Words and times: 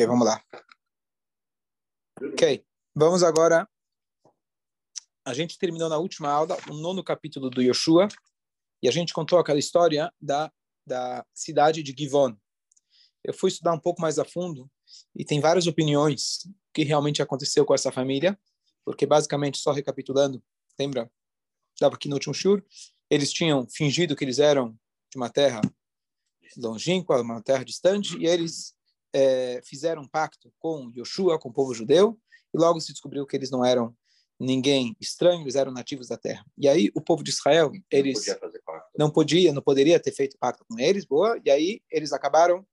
Ok, 0.00 0.06
vamos 0.06 0.26
lá. 0.26 0.42
Ok, 2.22 2.64
vamos 2.94 3.22
agora. 3.22 3.68
A 5.26 5.34
gente 5.34 5.58
terminou 5.58 5.90
na 5.90 5.98
última 5.98 6.30
aula 6.30 6.56
o 6.70 6.72
nono 6.72 7.04
capítulo 7.04 7.50
do 7.50 7.60
Yoshua 7.60 8.08
e 8.82 8.88
a 8.88 8.90
gente 8.90 9.12
contou 9.12 9.38
aquela 9.38 9.58
história 9.58 10.10
da, 10.18 10.50
da 10.86 11.26
cidade 11.34 11.82
de 11.82 11.94
Givon. 11.94 12.34
Eu 13.22 13.34
fui 13.34 13.50
estudar 13.50 13.74
um 13.74 13.78
pouco 13.78 14.00
mais 14.00 14.18
a 14.18 14.24
fundo 14.24 14.70
e 15.14 15.22
tem 15.22 15.38
várias 15.38 15.66
opiniões 15.66 16.48
que 16.72 16.82
realmente 16.82 17.20
aconteceu 17.20 17.66
com 17.66 17.74
essa 17.74 17.92
família, 17.92 18.40
porque 18.86 19.04
basicamente, 19.04 19.58
só 19.58 19.70
recapitulando, 19.70 20.42
lembra? 20.78 21.12
Estava 21.74 21.96
aqui 21.96 22.08
no 22.08 22.14
último 22.14 22.32
shur, 22.32 22.64
eles 23.10 23.30
tinham 23.30 23.68
fingido 23.68 24.16
que 24.16 24.24
eles 24.24 24.38
eram 24.38 24.70
de 25.10 25.18
uma 25.18 25.28
terra 25.28 25.60
longínqua, 26.56 27.20
uma 27.20 27.42
terra 27.42 27.66
distante, 27.66 28.16
e 28.16 28.26
eles 28.26 28.74
é, 29.12 29.60
fizeram 29.64 30.02
um 30.02 30.08
pacto 30.08 30.52
com 30.58 30.90
Yoshua, 30.96 31.38
com 31.38 31.48
o 31.48 31.52
povo 31.52 31.74
judeu, 31.74 32.18
e 32.54 32.58
logo 32.58 32.80
se 32.80 32.92
descobriu 32.92 33.26
que 33.26 33.36
eles 33.36 33.50
não 33.50 33.64
eram 33.64 33.94
ninguém 34.38 34.96
estranho, 34.98 35.42
eles 35.42 35.54
eram 35.54 35.70
nativos 35.70 36.08
da 36.08 36.16
terra. 36.16 36.44
E 36.56 36.68
aí 36.68 36.90
o 36.94 37.00
povo 37.00 37.22
de 37.22 37.30
Israel, 37.30 37.70
eles 37.90 38.26
não 38.26 38.34
podia, 38.34 38.60
não, 38.98 39.10
podia 39.10 39.52
não 39.52 39.62
poderia 39.62 40.00
ter 40.00 40.12
feito 40.12 40.38
pacto 40.38 40.64
com 40.66 40.78
eles, 40.78 41.04
boa, 41.04 41.38
e 41.44 41.50
aí 41.50 41.82
eles 41.90 42.12
acabaram 42.12 42.66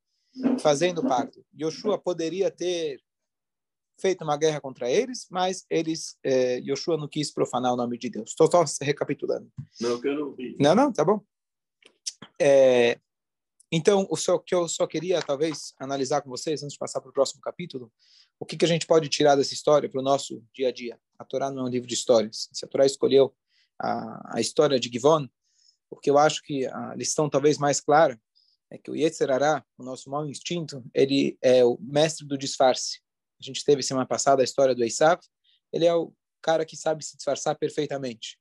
fazendo 0.60 1.04
pacto. 1.04 1.44
Yoshua 1.60 1.98
poderia 1.98 2.50
ter 2.50 3.02
feito 4.00 4.24
uma 4.24 4.38
guerra 4.38 4.62
contra 4.62 4.90
eles, 4.90 5.28
mas 5.30 5.66
eles, 5.70 6.18
eh, 6.24 6.60
Yoshua 6.60 6.98
não 6.98 7.08
quis 7.08 7.34
profanar 7.34 7.74
o 7.74 7.76
nome 7.76 7.98
de 7.98 8.10
Deus. 8.10 8.30
Estou 8.30 8.50
só 8.50 8.64
recapitulando. 8.82 9.52
Não, 9.82 10.00
eu 10.04 10.20
não 10.20 10.36
vi. 10.36 10.56
Não, 10.60 10.76
não, 10.76 10.94
tá 10.94 11.04
bom. 11.04 11.22
É, 12.40 13.00
então, 13.72 14.08
o 14.10 14.40
que 14.40 14.56
eu 14.56 14.68
só 14.68 14.88
queria, 14.88 15.22
talvez, 15.22 15.74
analisar 15.78 16.22
com 16.22 16.30
vocês, 16.30 16.64
antes 16.64 16.74
de 16.74 16.80
passar 16.80 17.02
para 17.02 17.10
o 17.10 17.14
próximo 17.14 17.42
capítulo, 17.42 17.92
o 18.40 18.46
que, 18.46 18.56
que 18.56 18.64
a 18.64 18.68
gente 18.68 18.88
pode 18.88 19.10
tirar 19.10 19.36
dessa 19.36 19.54
história 19.54 19.90
para 19.90 20.00
o 20.00 20.04
nosso 20.04 20.42
dia 20.54 20.70
a 20.70 20.72
dia. 20.72 21.00
A 21.20 21.26
Torá 21.26 21.52
não 21.52 21.64
é 21.64 21.66
um 21.66 21.70
livro 21.70 21.88
de 21.88 21.94
histórias. 21.94 22.50
Se 22.54 22.64
a 22.64 22.68
Torá 22.68 22.86
escolheu 22.86 23.36
a, 23.80 24.38
a 24.38 24.42
história 24.42 24.80
de 24.80 24.90
Givon, 24.90 25.28
porque 25.90 26.10
eu 26.10 26.18
acho 26.18 26.42
que 26.44 26.66
a 26.66 26.96
lição 26.96 27.30
talvez 27.30 27.58
mais 27.58 27.82
clara 27.82 28.20
é 28.72 28.78
que 28.78 28.92
o 28.92 28.96
Yetzerará, 28.96 29.64
o 29.78 29.84
nosso 29.84 30.10
mau 30.10 30.26
instinto, 30.26 30.84
ele 30.94 31.38
é 31.42 31.64
o 31.64 31.78
mestre 31.82 32.26
do 32.26 32.38
disfarce. 32.38 33.00
A 33.40 33.44
gente 33.44 33.64
teve 33.64 33.84
semana 33.84 34.06
passada 34.06 34.42
a 34.42 34.46
história 34.46 34.76
do 34.76 34.84
Esav, 34.84 35.20
ele 35.72 35.86
é 35.86 35.94
o 35.94 36.14
cara 36.42 36.66
que 36.66 36.76
sabe 36.78 37.04
se 37.04 37.16
disfarçar 37.18 37.58
perfeitamente. 37.58 38.38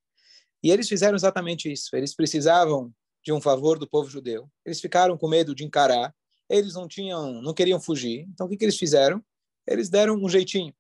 E 0.63 0.71
eles 0.71 0.89
fizeram 0.89 1.15
exatamente 1.15 1.71
isso. 1.71 1.95
Eles 1.95 2.15
precisavam 2.15 2.93
de 3.27 3.33
um 3.33 3.41
favor 3.41 3.77
do 3.77 3.89
povo 3.89 4.09
judeu. 4.09 4.49
Eles 4.65 4.81
ficaram 4.81 5.19
com 5.19 5.29
medo 5.29 5.53
de 5.53 5.65
encarar. 5.65 6.15
Eles 6.49 6.75
não 6.75 6.87
tinham, 6.87 7.43
não 7.43 7.53
queriam 7.53 7.81
fugir. 7.81 8.21
Então 8.33 8.47
o 8.47 8.49
que, 8.49 8.57
que 8.57 8.65
eles 8.65 8.79
fizeram? 8.79 9.21
Eles 9.67 9.89
deram 9.89 10.15
um 10.15 10.29
jeitinho. 10.29 10.73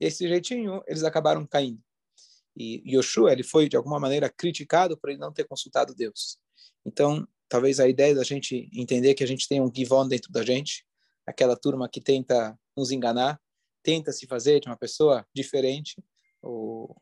E 0.00 0.06
esse 0.06 0.26
jeitinho 0.26 0.82
eles 0.88 1.04
acabaram 1.04 1.46
caindo. 1.46 1.80
E 2.56 2.82
Yoshua 2.84 3.30
ele 3.30 3.44
foi 3.44 3.68
de 3.68 3.76
alguma 3.76 4.00
maneira 4.00 4.28
criticado 4.28 4.98
por 4.98 5.08
ele 5.08 5.20
não 5.20 5.32
ter 5.32 5.44
consultado 5.44 5.94
Deus. 5.94 6.36
Então 6.84 7.24
talvez 7.48 7.78
a 7.78 7.88
ideia 7.88 8.12
da 8.12 8.24
gente 8.24 8.68
entender 8.74 9.14
que 9.14 9.22
a 9.22 9.26
gente 9.26 9.46
tem 9.46 9.60
um 9.60 9.72
Givon 9.72 10.08
dentro 10.08 10.32
da 10.32 10.42
gente, 10.42 10.84
aquela 11.24 11.56
turma 11.56 11.88
que 11.88 12.00
tenta 12.00 12.58
nos 12.76 12.90
enganar, 12.90 13.40
tenta 13.84 14.10
se 14.10 14.26
fazer 14.26 14.58
de 14.58 14.66
uma 14.66 14.76
pessoa 14.76 15.24
diferente. 15.32 15.94
O, 16.42 16.92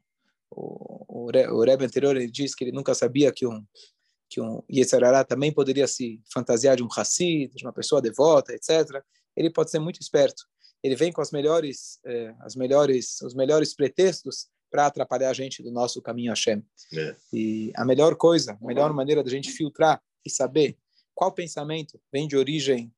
o, 0.50 1.28
o, 1.28 1.30
o 1.30 1.64
Rebbe 1.64 1.86
anterior 1.86 2.14
ele 2.14 2.30
diz 2.30 2.54
que 2.54 2.64
ele 2.64 2.72
nunca 2.72 2.94
sabia 2.94 3.32
que 3.32 3.46
um 3.46 3.64
que 4.28 4.40
um 4.40 4.62
Yetzirará 4.70 5.24
também 5.24 5.52
poderia 5.52 5.86
se 5.86 6.20
fantasiar 6.32 6.76
de 6.76 6.82
um 6.82 6.88
Hassid, 6.90 7.54
de 7.54 7.64
uma 7.64 7.72
pessoa 7.72 8.02
devota, 8.02 8.52
etc. 8.52 9.02
Ele 9.36 9.50
pode 9.50 9.70
ser 9.70 9.78
muito 9.78 10.00
esperto. 10.00 10.44
Ele 10.82 10.96
vem 10.96 11.12
com 11.12 11.20
as 11.20 11.30
melhores, 11.30 12.00
eh, 12.04 12.34
as 12.40 12.54
melhores, 12.54 13.20
os 13.22 13.34
melhores 13.34 13.74
pretextos 13.74 14.48
para 14.70 14.86
atrapalhar 14.86 15.30
a 15.30 15.34
gente 15.34 15.62
do 15.62 15.70
nosso 15.70 16.02
caminho 16.02 16.30
Hashem. 16.30 16.62
É. 16.92 17.16
E 17.32 17.72
a 17.74 17.84
melhor 17.84 18.16
coisa, 18.16 18.58
a 18.60 18.66
melhor 18.66 18.92
maneira 18.92 19.22
da 19.22 19.30
gente 19.30 19.50
filtrar 19.50 20.02
e 20.24 20.30
saber 20.30 20.76
qual 21.14 21.32
pensamento 21.32 22.00
vem 22.12 22.28
de 22.28 22.36
origem 22.36 22.92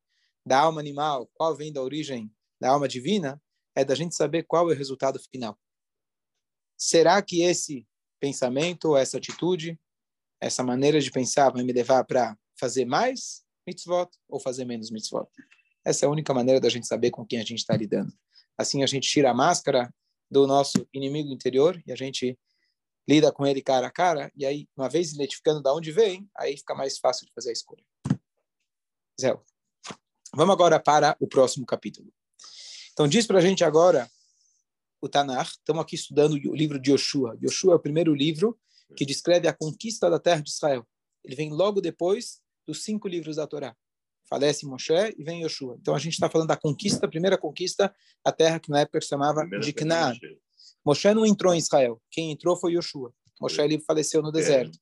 da 0.45 0.59
alma 0.59 0.81
animal, 0.81 1.31
qual 1.35 1.55
vem 1.55 1.73
da 1.73 1.83
origem 1.83 2.33
da 2.61 2.71
alma 2.71 2.89
divina, 2.89 3.41
é 3.75 3.85
da 3.85 3.95
gente 3.95 4.15
saber 4.15 4.43
qual 4.43 4.69
é 4.71 4.75
o 4.75 4.77
resultado 4.77 5.21
final. 5.21 5.57
Será 6.77 7.21
que 7.23 7.43
esse 7.43 7.87
pensamento, 8.19 8.97
essa 8.97 9.19
atitude, 9.19 9.79
essa 10.41 10.63
maneira 10.63 11.01
de 11.01 11.11
pensar 11.11 11.51
vai 11.51 11.63
me 11.63 11.73
levar 11.73 12.05
para 12.05 12.37
fazer 12.59 12.85
mais 12.85 13.43
mitzvot 13.67 14.09
ou 14.29 14.41
fazer 14.41 14.65
menos 14.65 14.91
mitzvot. 14.91 15.29
Essa 15.85 16.05
é 16.05 16.09
a 16.09 16.11
única 16.11 16.33
maneira 16.35 16.61
da 16.61 16.69
gente 16.69 16.87
saber 16.87 17.11
com 17.11 17.27
quem 17.27 17.39
a 17.39 17.45
gente 17.45 17.59
está 17.59 17.77
lidando. 17.77 18.13
Assim 18.57 18.83
a 18.83 18.87
gente 18.87 19.09
tira 19.09 19.31
a 19.31 19.35
máscara 19.35 19.93
do 20.31 20.47
nosso 20.47 20.87
inimigo 20.93 21.33
interior 21.33 21.81
e 21.87 21.93
a 21.93 21.97
gente 21.97 22.39
lida 23.09 23.33
com 23.33 23.47
ele 23.47 23.63
cara 23.63 23.87
a 23.87 23.91
cara, 23.91 24.31
e 24.37 24.45
aí, 24.45 24.69
uma 24.77 24.87
vez 24.87 25.15
identificando 25.15 25.63
de 25.63 25.71
onde 25.71 25.91
vem, 25.91 26.29
aí 26.37 26.59
fica 26.59 26.75
mais 26.75 26.99
fácil 26.99 27.27
de 27.27 27.33
fazer 27.33 27.49
a 27.49 27.53
escolha. 27.55 27.83
Zé. 29.19 29.35
Vamos 30.35 30.53
agora 30.53 30.79
para 30.79 31.17
o 31.19 31.27
próximo 31.27 31.65
capítulo. 31.65 32.13
Então, 32.93 33.09
diz 33.09 33.27
para 33.27 33.39
a 33.39 33.41
gente 33.41 33.65
agora 33.65 34.11
o 35.01 35.09
Tanar. 35.09 35.49
Estamos 35.49 35.81
aqui 35.81 35.95
estudando 35.95 36.35
o 36.35 36.55
livro 36.55 36.79
de 36.79 36.91
Yoshua. 36.91 37.39
Yoshua 37.43 37.73
é 37.73 37.77
o 37.77 37.81
primeiro 37.81 38.15
livro 38.15 38.59
que 38.97 39.05
descreve 39.05 39.49
a 39.49 39.53
conquista 39.53 40.11
da 40.11 40.19
terra 40.19 40.43
de 40.43 40.51
Israel. 40.51 40.87
Ele 41.25 41.37
vem 41.37 41.51
logo 41.51 41.81
depois 41.81 42.41
dos 42.67 42.85
cinco 42.85 43.09
livros 43.09 43.37
da 43.37 43.47
Torá. 43.47 43.77
Falece 44.29 44.67
Moshe 44.67 45.15
e 45.17 45.25
vem 45.25 45.43
Yoshua. 45.43 45.77
Então 45.81 45.95
a 45.95 45.99
gente 45.99 46.13
está 46.13 46.29
falando 46.29 46.49
da 46.49 46.57
conquista, 46.57 47.07
a 47.07 47.09
primeira 47.09 47.39
conquista, 47.39 47.95
a 48.25 48.31
terra 48.31 48.61
que 48.61 48.71
na 48.71 48.81
época 48.81 49.01
se 49.01 49.09
chamava 49.09 49.47
de 49.61 49.73
Canaan. 49.73 50.15
Moshe 50.85 51.13
não 51.15 51.25
entrou 51.25 51.55
em 51.55 51.59
Israel. 51.59 52.01
Quem 52.11 52.31
entrou 52.31 52.57
foi 52.57 52.73
Yoshua. 52.73 53.13
Moshe 53.41 53.61
ele 53.61 53.81
faleceu 53.81 54.21
no 54.23 54.31
deserto. 54.31 54.79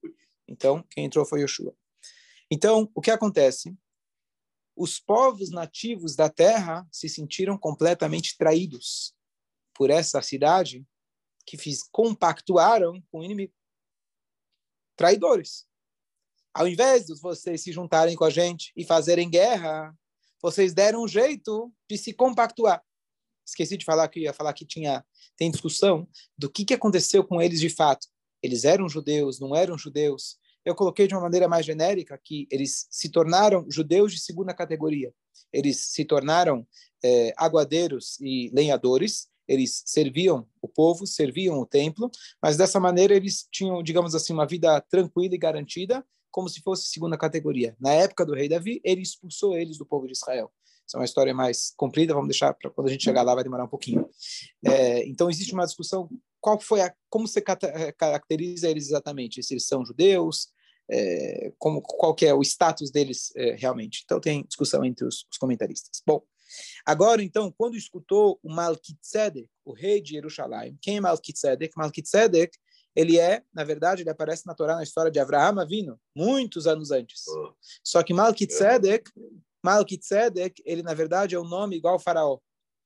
Então 0.48 0.84
quem 0.90 1.04
entrou 1.04 1.24
foi 1.24 1.42
Yoshua. 1.42 1.74
Então 2.50 2.90
o 2.94 3.00
que 3.00 3.10
acontece? 3.10 3.76
Os 4.74 4.98
povos 4.98 5.50
nativos 5.50 6.14
da 6.16 6.28
terra 6.28 6.86
se 6.90 7.08
sentiram 7.08 7.56
completamente 7.56 8.36
traídos 8.36 9.14
por 9.72 9.90
essa 9.90 10.20
cidade 10.20 10.84
que 11.46 11.56
fiz, 11.56 11.82
compactuaram 11.90 13.00
com 13.10 13.20
o 13.20 13.24
inimigo 13.24 13.52
traidores. 14.96 15.66
Ao 16.54 16.66
invés 16.66 17.06
de 17.06 17.20
vocês 17.20 17.60
se 17.62 17.70
juntarem 17.70 18.16
com 18.16 18.24
a 18.24 18.30
gente 18.30 18.72
e 18.74 18.84
fazerem 18.84 19.28
guerra, 19.28 19.94
vocês 20.40 20.72
deram 20.72 21.04
um 21.04 21.08
jeito 21.08 21.72
de 21.88 21.98
se 21.98 22.12
compactuar. 22.12 22.82
Esqueci 23.46 23.76
de 23.76 23.84
falar 23.84 24.08
que 24.08 24.20
ia 24.20 24.32
falar 24.32 24.52
que 24.52 24.64
tinha 24.64 25.04
tem 25.36 25.50
discussão 25.50 26.08
do 26.36 26.50
que 26.50 26.64
que 26.64 26.74
aconteceu 26.74 27.22
com 27.22 27.40
eles 27.40 27.60
de 27.60 27.68
fato. 27.68 28.06
Eles 28.42 28.64
eram 28.64 28.88
judeus, 28.88 29.38
não 29.38 29.54
eram 29.54 29.76
judeus. 29.76 30.38
Eu 30.64 30.74
coloquei 30.74 31.06
de 31.06 31.14
uma 31.14 31.20
maneira 31.20 31.46
mais 31.46 31.64
genérica 31.64 32.18
que 32.22 32.48
eles 32.50 32.88
se 32.90 33.08
tornaram 33.08 33.66
judeus 33.70 34.12
de 34.12 34.20
segunda 34.20 34.52
categoria. 34.52 35.12
Eles 35.52 35.78
se 35.78 36.04
tornaram 36.04 36.66
é, 37.04 37.32
aguadeiros 37.36 38.18
e 38.20 38.50
lenhadores 38.52 39.28
eles 39.48 39.82
serviam 39.86 40.46
o 40.60 40.68
povo, 40.68 41.06
serviam 41.06 41.58
o 41.58 41.66
templo, 41.66 42.10
mas 42.42 42.56
dessa 42.56 42.80
maneira 42.80 43.14
eles 43.14 43.46
tinham, 43.50 43.82
digamos 43.82 44.14
assim, 44.14 44.32
uma 44.32 44.46
vida 44.46 44.80
tranquila 44.80 45.34
e 45.34 45.38
garantida, 45.38 46.04
como 46.30 46.48
se 46.48 46.60
fosse 46.60 46.88
segunda 46.88 47.16
categoria. 47.16 47.74
Na 47.80 47.92
época 47.92 48.26
do 48.26 48.34
rei 48.34 48.48
Davi, 48.48 48.80
ele 48.84 49.00
expulsou 49.00 49.56
eles 49.56 49.78
do 49.78 49.86
povo 49.86 50.06
de 50.06 50.12
Israel. 50.12 50.52
Essa 50.86 50.96
é 50.96 51.00
uma 51.00 51.04
história 51.04 51.34
mais 51.34 51.72
comprida, 51.76 52.14
vamos 52.14 52.28
deixar 52.28 52.54
para 52.54 52.70
quando 52.70 52.88
a 52.88 52.90
gente 52.90 53.02
chegar 53.02 53.22
lá, 53.22 53.34
vai 53.34 53.42
demorar 53.42 53.64
um 53.64 53.68
pouquinho. 53.68 54.08
É, 54.64 55.04
então, 55.06 55.28
existe 55.28 55.52
uma 55.52 55.64
discussão, 55.64 56.08
qual 56.40 56.60
foi 56.60 56.80
a, 56.80 56.94
como 57.08 57.26
você 57.26 57.40
caracteriza 57.40 58.68
eles 58.68 58.86
exatamente? 58.86 59.42
Se 59.42 59.54
eles 59.54 59.66
são 59.66 59.84
judeus, 59.84 60.48
é, 60.88 61.52
como, 61.58 61.82
qual 61.82 62.14
que 62.14 62.24
é 62.24 62.32
o 62.32 62.42
status 62.42 62.90
deles 62.90 63.32
é, 63.34 63.56
realmente. 63.56 64.02
Então, 64.04 64.20
tem 64.20 64.44
discussão 64.44 64.84
entre 64.84 65.04
os, 65.04 65.26
os 65.30 65.38
comentaristas. 65.38 66.00
Bom, 66.06 66.22
Agora, 66.84 67.22
então, 67.22 67.52
quando 67.56 67.76
escutou 67.76 68.38
o 68.42 68.52
Malkitzedek, 68.52 69.48
o 69.64 69.72
rei 69.72 70.00
de 70.00 70.10
Jerusalém, 70.10 70.78
quem 70.80 70.98
é 70.98 71.00
Malkitzedek? 71.00 71.76
Malkitzedek, 71.76 72.56
ele 72.94 73.18
é, 73.18 73.42
na 73.52 73.62
verdade, 73.62 74.02
ele 74.02 74.10
aparece 74.10 74.46
na 74.46 74.54
Torá 74.54 74.74
na 74.74 74.82
história 74.82 75.10
de 75.10 75.18
Avraham 75.18 75.60
Avino, 75.60 76.00
muitos 76.14 76.66
anos 76.66 76.90
antes. 76.90 77.26
Oh. 77.28 77.52
Só 77.84 78.02
que 78.02 78.14
Malkitzedek, 78.14 79.10
Malkitzedek, 79.62 80.62
ele 80.64 80.82
na 80.82 80.94
verdade 80.94 81.34
é 81.34 81.40
um 81.40 81.46
nome 81.46 81.76
igual 81.76 81.94
ao 81.94 82.00
faraó. 82.00 82.38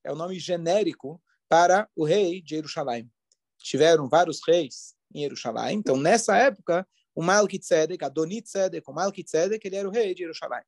É 0.03 0.11
o 0.11 0.15
um 0.15 0.19
nome 0.19 0.39
genérico 0.39 1.23
para 1.49 1.89
o 1.95 2.05
rei 2.05 2.41
de 2.41 2.57
Jerusalém. 2.57 3.11
Tiveram 3.59 4.09
vários 4.09 4.41
reis 4.47 4.95
em 5.15 5.21
Jerusalém. 5.21 5.79
Então, 5.79 5.97
nessa 5.97 6.37
época, 6.37 6.87
o 7.15 7.23
Malkitzedek, 7.23 8.03
Adonitzedek, 8.05 8.89
o 8.89 8.93
Malkitzedek, 8.93 9.65
ele 9.67 9.77
era 9.77 9.89
o 9.89 9.93
rei 9.93 10.15
de 10.15 10.23
Jerusalém. 10.23 10.63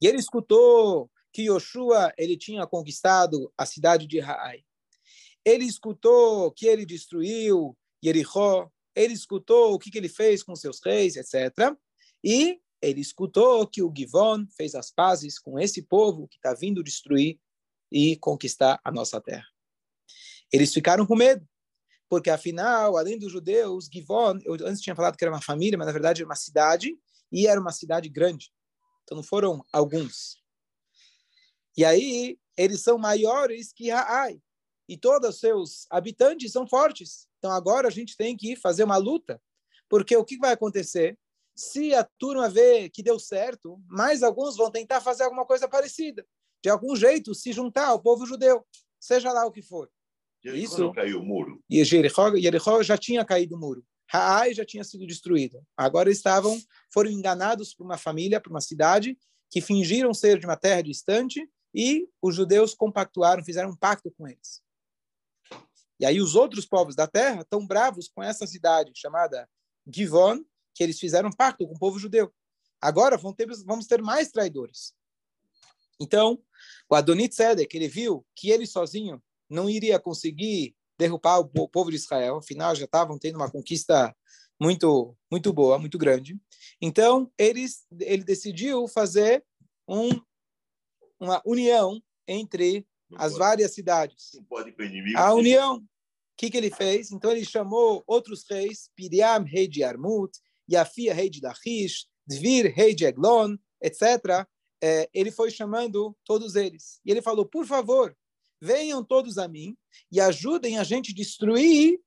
E 0.00 0.06
ele 0.06 0.18
escutou 0.18 1.10
que 1.32 1.42
Yoshua 1.42 2.12
ele 2.18 2.36
tinha 2.36 2.66
conquistado 2.66 3.52
a 3.56 3.64
cidade 3.64 4.06
de 4.06 4.20
Rai. 4.20 4.64
Ele 5.44 5.64
escutou 5.64 6.52
que 6.52 6.66
ele 6.66 6.84
destruiu 6.84 7.76
Jericó, 8.02 8.70
ele 8.94 9.14
escutou 9.14 9.72
o 9.72 9.78
que, 9.78 9.90
que 9.90 9.98
ele 9.98 10.08
fez 10.08 10.42
com 10.42 10.54
seus 10.54 10.80
reis, 10.84 11.16
etc. 11.16 11.74
E 12.22 12.60
ele 12.80 13.00
escutou 13.00 13.66
que 13.66 13.82
o 13.82 13.92
Givon 13.96 14.46
fez 14.56 14.74
as 14.74 14.90
pazes 14.90 15.38
com 15.38 15.58
esse 15.58 15.82
povo 15.82 16.28
que 16.28 16.36
está 16.36 16.52
vindo 16.52 16.82
destruir 16.82 17.38
e 17.90 18.16
conquistar 18.16 18.80
a 18.84 18.90
nossa 18.90 19.20
terra. 19.20 19.46
Eles 20.52 20.72
ficaram 20.72 21.06
com 21.06 21.16
medo, 21.16 21.48
porque 22.08 22.28
afinal, 22.28 22.96
além 22.96 23.18
dos 23.18 23.32
judeus, 23.32 23.88
Givon, 23.90 24.38
eu 24.44 24.54
antes 24.66 24.82
tinha 24.82 24.96
falado 24.96 25.16
que 25.16 25.24
era 25.24 25.32
uma 25.32 25.40
família, 25.40 25.78
mas 25.78 25.86
na 25.86 25.92
verdade 25.92 26.20
era 26.20 26.28
uma 26.28 26.36
cidade, 26.36 26.98
e 27.30 27.46
era 27.46 27.58
uma 27.60 27.72
cidade 27.72 28.08
grande. 28.08 28.52
Então 29.02 29.16
não 29.16 29.22
foram 29.22 29.64
alguns. 29.72 30.41
E 31.76 31.84
aí, 31.84 32.38
eles 32.56 32.82
são 32.82 32.98
maiores 32.98 33.72
que 33.72 33.90
Raai. 33.90 34.40
E 34.88 34.96
todos 34.96 35.30
os 35.30 35.40
seus 35.40 35.86
habitantes 35.90 36.52
são 36.52 36.66
fortes. 36.66 37.26
Então 37.38 37.50
agora 37.50 37.88
a 37.88 37.90
gente 37.90 38.16
tem 38.16 38.36
que 38.36 38.56
fazer 38.56 38.84
uma 38.84 38.96
luta. 38.96 39.40
Porque 39.88 40.16
o 40.16 40.24
que 40.24 40.38
vai 40.38 40.52
acontecer? 40.52 41.18
Se 41.54 41.94
a 41.94 42.04
turma 42.18 42.48
vê 42.48 42.88
que 42.88 43.02
deu 43.02 43.18
certo, 43.18 43.80
mais 43.86 44.22
alguns 44.22 44.56
vão 44.56 44.70
tentar 44.70 45.00
fazer 45.00 45.24
alguma 45.24 45.46
coisa 45.46 45.68
parecida. 45.68 46.26
De 46.62 46.68
algum 46.70 46.94
jeito, 46.94 47.34
se 47.34 47.52
juntar 47.52 47.88
ao 47.88 48.00
povo 48.00 48.26
judeu, 48.26 48.64
seja 48.98 49.32
lá 49.32 49.46
o 49.46 49.52
que 49.52 49.62
for. 49.62 49.90
Jericó 50.42 50.64
Isso. 50.64 50.92
caiu 50.92 51.20
o 51.20 51.24
muro. 51.24 51.62
E 51.68 51.84
Jericó, 51.84 52.34
Jericó 52.36 52.82
já 52.82 52.96
tinha 52.96 53.24
caído 53.24 53.56
o 53.56 53.58
muro. 53.58 53.84
Raai 54.08 54.52
já 54.54 54.64
tinha 54.64 54.84
sido 54.84 55.06
destruído. 55.06 55.62
Agora 55.76 56.10
estavam, 56.10 56.60
foram 56.92 57.10
enganados 57.10 57.74
por 57.74 57.84
uma 57.84 57.96
família, 57.96 58.40
por 58.40 58.50
uma 58.50 58.60
cidade, 58.60 59.16
que 59.50 59.60
fingiram 59.60 60.12
ser 60.12 60.38
de 60.38 60.46
uma 60.46 60.56
terra 60.56 60.82
distante 60.82 61.48
e 61.74 62.08
os 62.20 62.34
judeus 62.34 62.74
compactuaram, 62.74 63.44
fizeram 63.44 63.70
um 63.70 63.76
pacto 63.76 64.10
com 64.10 64.28
eles. 64.28 64.62
E 65.98 66.04
aí 66.04 66.20
os 66.20 66.34
outros 66.34 66.66
povos 66.66 66.96
da 66.96 67.06
terra 67.06 67.42
estão 67.42 67.66
bravos 67.66 68.08
com 68.08 68.22
essa 68.22 68.46
cidade 68.46 68.92
chamada 68.94 69.48
Givon, 69.86 70.42
que 70.74 70.82
eles 70.82 70.98
fizeram 70.98 71.28
um 71.28 71.32
pacto 71.32 71.66
com 71.66 71.74
o 71.74 71.78
povo 71.78 71.98
judeu. 71.98 72.32
Agora 72.80 73.16
ter, 73.36 73.46
vamos 73.64 73.86
ter 73.86 74.02
mais 74.02 74.30
traidores. 74.30 74.94
Então, 76.00 76.42
o 76.90 76.94
Adonit 76.96 77.34
Tzedek, 77.34 77.76
ele 77.76 77.86
viu 77.86 78.26
que 78.34 78.50
ele 78.50 78.66
sozinho 78.66 79.22
não 79.48 79.70
iria 79.70 80.00
conseguir 80.00 80.74
derrubar 80.98 81.38
o 81.38 81.68
povo 81.68 81.90
de 81.90 81.96
Israel, 81.96 82.36
afinal 82.36 82.74
já 82.74 82.84
estavam 82.84 83.18
tendo 83.18 83.36
uma 83.36 83.50
conquista 83.50 84.14
muito 84.60 85.16
muito 85.30 85.52
boa, 85.52 85.78
muito 85.78 85.98
grande. 85.98 86.38
Então, 86.80 87.30
eles, 87.38 87.86
ele 88.00 88.24
decidiu 88.24 88.88
fazer 88.88 89.44
um 89.88 90.10
uma 91.22 91.42
união 91.46 92.02
entre 92.26 92.86
não 93.08 93.20
as 93.20 93.32
pode, 93.32 93.38
várias 93.38 93.74
cidades. 93.74 94.32
Inimigo, 94.78 95.18
a 95.18 95.32
união. 95.34 95.76
O 95.76 96.36
que, 96.36 96.50
que 96.50 96.56
ele 96.56 96.70
fez? 96.70 97.12
Então 97.12 97.30
ele 97.30 97.44
chamou 97.44 98.02
outros 98.06 98.44
reis, 98.50 98.90
Piriam, 98.96 99.44
rei 99.44 99.68
de 99.68 99.84
Armut, 99.84 100.36
Yafia, 100.70 101.14
rei 101.14 101.30
de 101.30 101.40
Lachish, 101.40 102.08
Dvir, 102.26 102.72
rei 102.74 102.94
de 102.94 103.04
Eglon, 103.04 103.56
etc. 103.80 104.46
É, 104.82 105.08
ele 105.14 105.30
foi 105.30 105.50
chamando 105.50 106.16
todos 106.24 106.56
eles. 106.56 107.00
E 107.04 107.10
ele 107.10 107.22
falou, 107.22 107.46
por 107.46 107.64
favor, 107.66 108.16
venham 108.60 109.04
todos 109.04 109.38
a 109.38 109.46
mim 109.46 109.76
e 110.10 110.20
ajudem 110.20 110.78
a 110.78 110.84
gente 110.84 111.12
destruir 111.12 112.00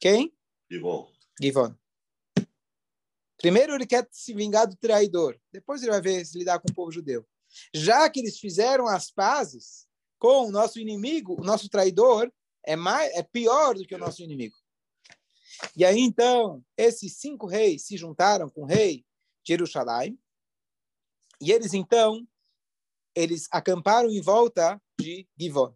quem? 0.00 0.32
Givon. 0.70 1.10
Givon. 1.40 1.74
Primeiro 3.36 3.74
ele 3.74 3.86
quer 3.86 4.08
se 4.10 4.32
vingar 4.32 4.66
do 4.66 4.76
traidor. 4.76 5.38
Depois 5.52 5.82
ele 5.82 5.90
vai 5.90 6.00
ver 6.00 6.24
se 6.24 6.38
lidar 6.38 6.58
com 6.58 6.70
o 6.70 6.74
povo 6.74 6.90
judeu. 6.90 7.26
Já 7.74 8.08
que 8.08 8.20
eles 8.20 8.38
fizeram 8.38 8.86
as 8.86 9.10
pazes 9.10 9.86
com 10.18 10.46
o 10.46 10.50
nosso 10.50 10.78
inimigo, 10.78 11.40
o 11.40 11.44
nosso 11.44 11.68
traidor 11.68 12.32
é 12.64 12.74
mais 12.74 13.12
é 13.14 13.22
pior 13.22 13.74
do 13.74 13.86
que 13.86 13.94
o 13.94 13.98
nosso 13.98 14.22
inimigo. 14.22 14.56
E 15.76 15.84
aí 15.84 16.00
então 16.00 16.64
esses 16.76 17.16
cinco 17.18 17.46
reis 17.46 17.86
se 17.86 17.96
juntaram 17.96 18.48
com 18.48 18.62
o 18.62 18.66
rei 18.66 18.98
de 19.44 19.52
Jerusalém 19.52 20.18
e 21.40 21.52
eles 21.52 21.72
então 21.74 22.26
eles 23.14 23.48
acamparam 23.50 24.10
em 24.10 24.20
volta 24.20 24.80
de 25.00 25.26
Givon. 25.38 25.74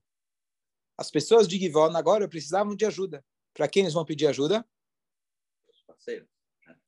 As 0.99 1.11
pessoas 1.11 1.49
de 1.49 1.59
Givon 1.59 1.97
agora 1.97 2.29
precisavam 2.29 2.77
de 2.77 2.85
ajuda. 2.85 3.25
Para 3.55 3.69
quem 3.69 3.83
eles 3.83 3.95
vão 3.95 4.05
pedir 4.05 4.27
ajuda? 4.27 4.67
Os 5.69 5.83
parceiros. 5.83 6.29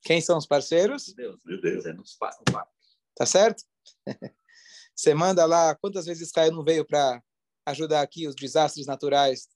Quem 0.03 0.21
são 0.21 0.37
os 0.37 0.45
parceiros? 0.45 1.13
Deus. 1.13 1.43
Meu 1.43 1.59
Deus. 1.59 1.83
Tá 3.15 3.25
certo? 3.25 3.63
Você 4.95 5.13
manda 5.13 5.45
lá, 5.45 5.75
quantas 5.75 6.05
vezes 6.05 6.29
Israel 6.29 6.51
não 6.51 6.63
veio 6.63 6.85
para 6.85 7.21
ajudar 7.65 8.01
aqui 8.01 8.27
os 8.27 8.35
desastres 8.35 8.85
naturais 8.85 9.47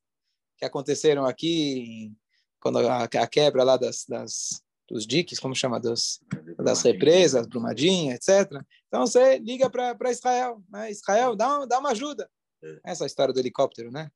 que 0.58 0.66
aconteceram 0.66 1.26
aqui, 1.26 2.12
quando 2.60 2.80
a, 2.80 3.04
a 3.04 3.28
quebra 3.28 3.64
lá 3.64 3.78
das, 3.78 4.06
das, 4.08 4.64
dos 4.90 5.06
diques, 5.06 5.40
como 5.40 5.56
chama, 5.56 5.80
dos, 5.80 6.20
das 6.58 6.82
represas, 6.82 7.46
Brumadinha, 7.46 8.16
etc. 8.16 8.52
Então 8.88 9.06
você 9.06 9.38
liga 9.38 9.70
para 9.70 10.12
Israel, 10.12 10.64
né? 10.70 10.90
Israel, 10.90 11.36
dá, 11.36 11.66
dá 11.66 11.80
uma 11.80 11.92
ajuda. 11.92 12.30
É. 12.64 12.80
Essa 12.86 13.06
história 13.06 13.34
do 13.34 13.40
helicóptero, 13.40 13.92
né? 13.92 14.10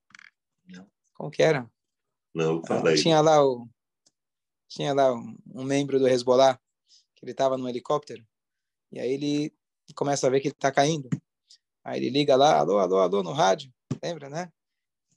Não. 0.66 0.88
Como 1.14 1.30
que 1.30 1.44
era? 1.44 1.70
Não, 2.34 2.64
falei. 2.66 2.96
Tinha 2.96 3.22
lá 3.22 3.46
o 3.46 3.68
tinha 4.68 4.94
lá 4.94 5.14
um, 5.14 5.38
um 5.54 5.64
membro 5.66 6.00
do 6.00 6.08
Hezbollah 6.08 6.58
que 7.16 7.26
ele 7.26 7.34
estava 7.34 7.58
no 7.58 7.68
helicóptero 7.68 8.26
e 8.90 9.00
aí 9.02 9.12
ele 9.12 9.54
começa 9.94 10.28
a 10.28 10.30
ver 10.30 10.40
que 10.40 10.48
ele 10.48 10.56
está 10.56 10.72
caindo. 10.72 11.10
Aí 11.84 12.00
ele 12.00 12.10
liga 12.10 12.36
lá, 12.36 12.60
alô, 12.60 12.78
alô, 12.78 13.00
alô, 13.00 13.24
no 13.24 13.32
rádio, 13.32 13.72
lembra, 14.04 14.30
né? 14.30 14.50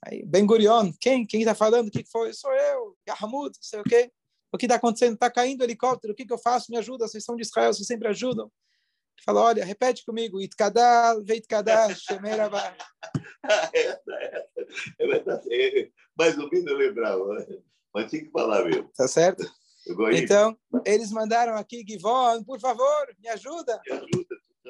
Aí, 0.03 0.25
Ben 0.25 0.45
Gurion, 0.45 0.91
quem? 0.99 1.25
Quem 1.25 1.41
está 1.41 1.55
falando? 1.55 1.87
O 1.87 1.91
que 1.91 2.03
foi? 2.03 2.33
Sou 2.33 2.53
eu, 2.53 2.95
Yahmud, 3.07 3.55
não 3.55 3.63
sei 3.63 3.79
o 3.79 3.83
quê. 3.83 4.11
O 4.51 4.57
que 4.57 4.65
está 4.65 4.75
acontecendo? 4.75 5.15
Está 5.15 5.29
caindo 5.29 5.61
o 5.61 5.63
helicóptero, 5.63 6.13
o 6.13 6.15
que, 6.15 6.25
que 6.25 6.33
eu 6.33 6.37
faço? 6.37 6.71
Me 6.71 6.77
ajuda, 6.77 7.07
vocês 7.07 7.23
são 7.23 7.35
de 7.35 7.41
Israel, 7.41 7.73
vocês 7.73 7.87
sempre 7.87 8.07
ajudam. 8.07 8.45
Ele 8.45 9.23
fala, 9.25 9.41
olha, 9.41 9.65
repete 9.65 10.05
comigo, 10.05 10.41
Itkadal, 10.41 11.23
Veitkadal, 11.23 11.89
Shemerabá. 11.95 12.75
Mais 16.17 16.37
ou 16.37 16.49
menos 16.49 16.67
eu 16.67 16.77
lembrava, 16.77 17.33
né? 17.35 17.45
mas 17.95 18.09
tinha 18.09 18.25
que 18.25 18.31
falar 18.31 18.65
mesmo. 18.65 18.91
Tá 18.95 19.07
certo? 19.07 19.49
Então, 20.13 20.57
eles 20.85 21.11
mandaram 21.11 21.55
aqui, 21.55 21.85
Givon, 21.87 22.43
por 22.43 22.59
favor, 22.59 23.15
me 23.19 23.29
ajuda. 23.29 23.79
Me 23.85 23.93
ajuda. 23.93 24.24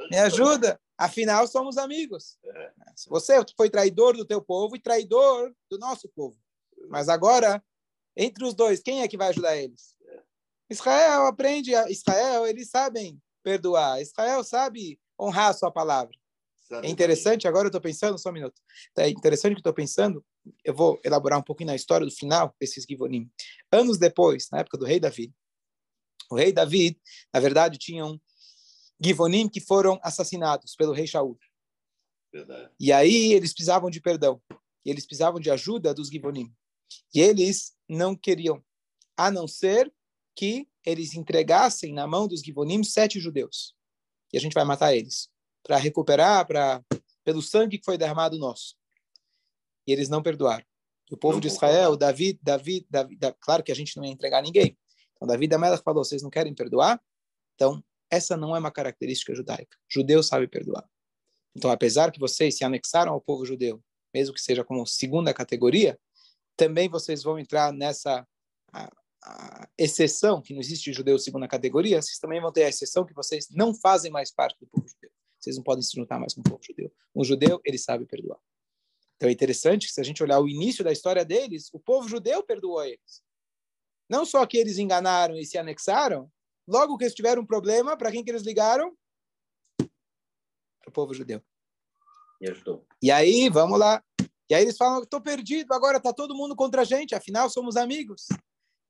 Me 0.10 0.18
ajuda. 0.18 0.80
Afinal, 0.98 1.48
somos 1.48 1.78
amigos. 1.78 2.38
É. 2.44 2.72
Você 3.08 3.34
foi 3.58 3.70
traidor 3.70 4.16
do 4.16 4.26
teu 4.26 4.42
povo 4.42 4.76
e 4.76 4.82
traidor 4.82 5.54
do 5.70 5.78
nosso 5.78 6.10
povo. 6.10 6.38
Mas 6.90 7.10
agora, 7.10 7.64
entre 8.16 8.46
os 8.46 8.54
dois, 8.54 8.82
quem 8.82 9.02
é 9.02 9.08
que 9.08 9.18
vai 9.18 9.30
ajudar 9.30 9.58
eles? 9.58 9.96
É. 10.08 10.22
Israel 10.70 11.26
aprende, 11.28 11.72
Israel, 11.90 12.48
eles 12.48 12.70
sabem 12.70 13.22
perdoar. 13.44 14.02
Israel 14.02 14.44
sabe 14.44 15.00
honrar 15.20 15.50
a 15.50 15.54
sua 15.54 15.72
palavra. 15.72 16.16
É 16.84 16.90
interessante, 16.90 17.48
agora 17.48 17.66
eu 17.66 17.70
estou 17.70 17.82
pensando, 17.82 18.18
só 18.18 18.30
um 18.30 18.34
minuto. 18.34 18.60
É 18.98 19.08
interessante 19.08 19.52
que 19.54 19.58
eu 19.58 19.60
estou 19.60 19.74
pensando, 19.74 20.26
eu 20.64 20.74
vou 20.74 21.00
elaborar 21.04 21.38
um 21.38 21.44
pouquinho 21.44 21.68
na 21.68 21.76
história 21.76 22.06
do 22.06 22.12
final 22.12 22.56
desses 22.60 22.86
Givonim. 22.90 23.30
Anos 23.72 24.00
depois, 24.00 24.48
na 24.52 24.60
época 24.60 24.78
do 24.78 24.86
rei 24.86 25.00
Davi, 25.00 25.32
o 26.32 26.36
rei 26.36 26.52
Davi, 26.52 27.00
na 27.32 27.40
verdade, 27.40 27.78
tinha 27.78 28.04
um 28.04 28.20
Givonim 29.00 29.50
que 29.50 29.60
foram 29.60 30.00
assassinados 30.02 30.76
pelo 30.76 30.94
rei 30.94 31.08
Shaul. 31.08 31.38
Verdade. 32.32 32.72
E 32.80 32.92
aí 32.92 33.34
eles 33.34 33.54
precisavam 33.54 33.90
de 33.90 34.02
perdão. 34.02 34.42
Eles 34.84 35.06
precisavam 35.06 35.40
de 35.40 35.50
ajuda 35.50 35.94
dos 35.94 36.10
Givonim. 36.10 36.54
E 37.14 37.20
eles 37.20 37.76
não 37.90 38.16
queriam, 38.16 38.64
a 39.18 39.32
não 39.32 39.48
ser 39.48 39.92
que 40.36 40.68
eles 40.86 41.16
entregassem 41.16 41.94
na 41.94 42.06
mão 42.06 42.28
dos 42.28 42.42
Givonim 42.42 42.84
sete 42.84 43.20
judeus. 43.20 43.76
E 44.32 44.38
a 44.38 44.42
gente 44.42 44.54
vai 44.54 44.66
matar 44.66 44.96
eles 44.96 45.30
para 45.64 45.78
recuperar 45.78 46.46
para 46.46 46.84
pelo 47.24 47.42
sangue 47.42 47.80
que 47.80 47.86
foi 47.86 47.98
derramado 47.98 48.38
nosso. 48.38 48.76
E 49.88 49.92
eles 49.92 50.10
não 50.10 50.22
perdoaram. 50.22 50.66
O 51.12 51.18
povo 51.18 51.36
não 51.36 51.40
de 51.40 51.48
Israel, 51.48 51.96
Davi, 51.96 52.40
Davi, 52.42 52.86
Davi, 52.90 53.16
Davi, 53.16 53.36
claro 53.40 53.64
que 53.64 53.72
a 53.72 53.76
gente 53.76 53.96
não 53.98 54.06
ia 54.06 54.12
entregar 54.12 54.42
ninguém. 54.42 54.78
Então 55.14 55.28
Davi 55.28 55.48
da 55.48 55.58
Melech 55.58 55.84
falou: 55.84 56.04
vocês 56.04 56.22
não 56.22 56.30
querem 56.30 56.54
perdoar? 56.54 57.02
Então 57.56 57.84
essa 58.10 58.38
não 58.38 58.56
é 58.56 58.60
uma 58.60 58.72
característica 58.72 59.34
judaica. 59.34 59.78
Judeu 59.90 60.22
sabe 60.22 60.48
perdoar. 60.48 60.88
Então, 61.56 61.72
apesar 61.72 62.12
que 62.12 62.20
vocês 62.20 62.58
se 62.58 62.64
anexaram 62.64 63.14
ao 63.14 63.22
povo 63.22 63.46
judeu, 63.46 63.82
mesmo 64.14 64.34
que 64.34 64.42
seja 64.42 64.64
como 64.64 64.86
segunda 64.86 65.34
categoria, 65.34 66.00
também 66.56 66.90
vocês 66.90 67.24
vão 67.24 67.40
entrar 67.40 67.72
nessa 67.72 68.28
a, 68.72 68.92
a 69.24 69.70
exceção, 69.78 70.42
que 70.42 70.54
não 70.54 70.62
existe 70.62 70.92
judeu 70.94 71.18
segunda 71.18 71.48
categoria, 71.48 72.02
vocês 72.02 72.20
também 72.20 72.42
vão 72.42 72.52
ter 72.52 72.64
a 72.64 72.70
exceção 72.70 73.06
que 73.06 73.14
vocês 73.14 73.50
não 73.50 73.74
fazem 73.74 74.12
mais 74.12 74.32
parte 74.32 74.58
do 74.60 74.68
povo 74.68 74.88
judeu. 74.88 75.12
Vocês 75.40 75.58
não 75.58 75.64
podem 75.64 75.84
se 75.84 75.96
juntar 75.96 76.20
mais 76.20 76.34
com 76.34 76.42
o 76.42 76.44
povo 76.44 76.62
judeu. 76.62 76.92
Um 77.16 77.24
judeu, 77.24 77.62
ele 77.64 77.78
sabe 77.78 78.06
perdoar. 78.06 78.40
Então 79.16 79.30
é 79.30 79.32
interessante 79.32 79.88
que 79.88 79.94
se 79.94 80.02
a 80.02 80.04
gente 80.04 80.22
olhar 80.22 80.40
o 80.40 80.50
início 80.50 80.84
da 80.84 80.92
história 80.92 81.24
deles, 81.24 81.70
o 81.74 81.80
povo 81.80 82.08
judeu 82.08 82.44
perdoou 82.44 82.84
eles. 82.84 83.24
Não 84.10 84.26
só 84.26 84.46
que 84.46 84.58
eles 84.58 84.78
enganaram 84.78 85.36
e 85.38 85.46
se 85.46 85.58
anexaram, 85.58 86.32
Logo 86.68 86.98
que 86.98 87.04
eles 87.04 87.14
tiveram 87.14 87.44
um 87.44 87.46
problema, 87.46 87.96
para 87.96 88.12
quem 88.12 88.24
que 88.24 88.32
eles 88.32 88.44
ligaram? 88.44 88.96
Para 89.78 90.90
o 90.90 90.92
povo 90.92 91.14
judeu. 91.14 91.42
E 92.42 92.50
ajudou. 92.50 92.86
E 93.02 93.12
aí, 93.12 93.50
vamos 93.50 93.80
lá. 93.80 94.04
E 94.50 94.54
aí 94.54 94.64
eles 94.64 94.78
falam, 94.78 95.02
estou 95.02 95.22
perdido, 95.22 95.74
agora 95.74 95.98
está 95.98 96.14
todo 96.14 96.36
mundo 96.36 96.56
contra 96.56 96.82
a 96.82 96.86
gente, 96.86 97.16
afinal 97.16 97.50
somos 97.50 97.76
amigos. 97.76 98.28